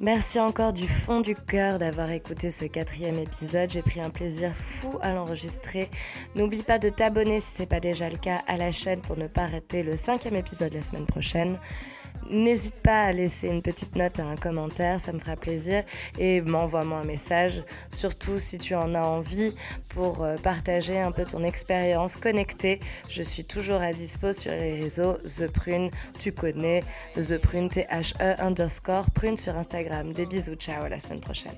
Merci 0.02 0.40
encore 0.40 0.72
du 0.72 0.88
fond 0.88 1.20
du 1.20 1.34
cœur 1.34 1.78
d'avoir 1.78 2.10
écouté 2.10 2.50
ce 2.50 2.64
quatrième 2.64 3.18
épisode. 3.18 3.68
J'ai 3.68 3.82
pris 3.82 4.00
un 4.00 4.08
plaisir 4.08 4.56
fou 4.56 4.98
à 5.02 5.12
l'enregistrer. 5.12 5.90
N'oublie 6.34 6.62
pas 6.62 6.78
de 6.78 6.88
t'abonner 6.88 7.38
si 7.38 7.56
ce 7.56 7.62
n'est 7.62 7.66
pas 7.66 7.80
déjà 7.80 8.08
le 8.08 8.16
cas 8.16 8.40
à 8.46 8.56
la 8.56 8.70
chaîne 8.70 9.02
pour 9.02 9.18
ne 9.18 9.26
pas 9.26 9.46
rater 9.46 9.82
le 9.82 9.96
cinquième 9.96 10.36
épisode 10.36 10.72
la 10.72 10.80
semaine 10.80 11.04
prochaine. 11.04 11.58
N'hésite 12.30 12.76
pas 12.76 13.06
à 13.06 13.10
laisser 13.12 13.48
une 13.48 13.60
petite 13.60 13.96
note 13.96 14.20
et 14.20 14.22
un 14.22 14.36
commentaire, 14.36 15.00
ça 15.00 15.12
me 15.12 15.18
fera 15.18 15.34
plaisir. 15.34 15.82
Et 16.18 16.40
m'envoie-moi 16.40 16.98
un 16.98 17.04
message, 17.04 17.64
surtout 17.90 18.38
si 18.38 18.58
tu 18.58 18.76
en 18.76 18.94
as 18.94 19.02
envie 19.02 19.52
pour 19.88 20.22
euh, 20.22 20.36
partager 20.36 20.98
un 20.98 21.10
peu 21.10 21.24
ton 21.24 21.42
expérience 21.42 22.16
connectée. 22.16 22.78
Je 23.08 23.22
suis 23.22 23.44
toujours 23.44 23.80
à 23.80 23.92
dispo 23.92 24.32
sur 24.32 24.52
les 24.52 24.80
réseaux 24.80 25.14
The 25.24 25.50
Prune, 25.50 25.90
tu 26.20 26.30
connais 26.30 26.84
The 27.16 27.38
Prune, 27.38 27.68
T-H-E 27.68 28.40
underscore 28.40 29.10
Prune 29.10 29.36
sur 29.36 29.56
Instagram. 29.56 30.12
Des 30.12 30.26
bisous, 30.26 30.54
ciao, 30.54 30.84
à 30.84 30.88
la 30.88 31.00
semaine 31.00 31.20
prochaine. 31.20 31.56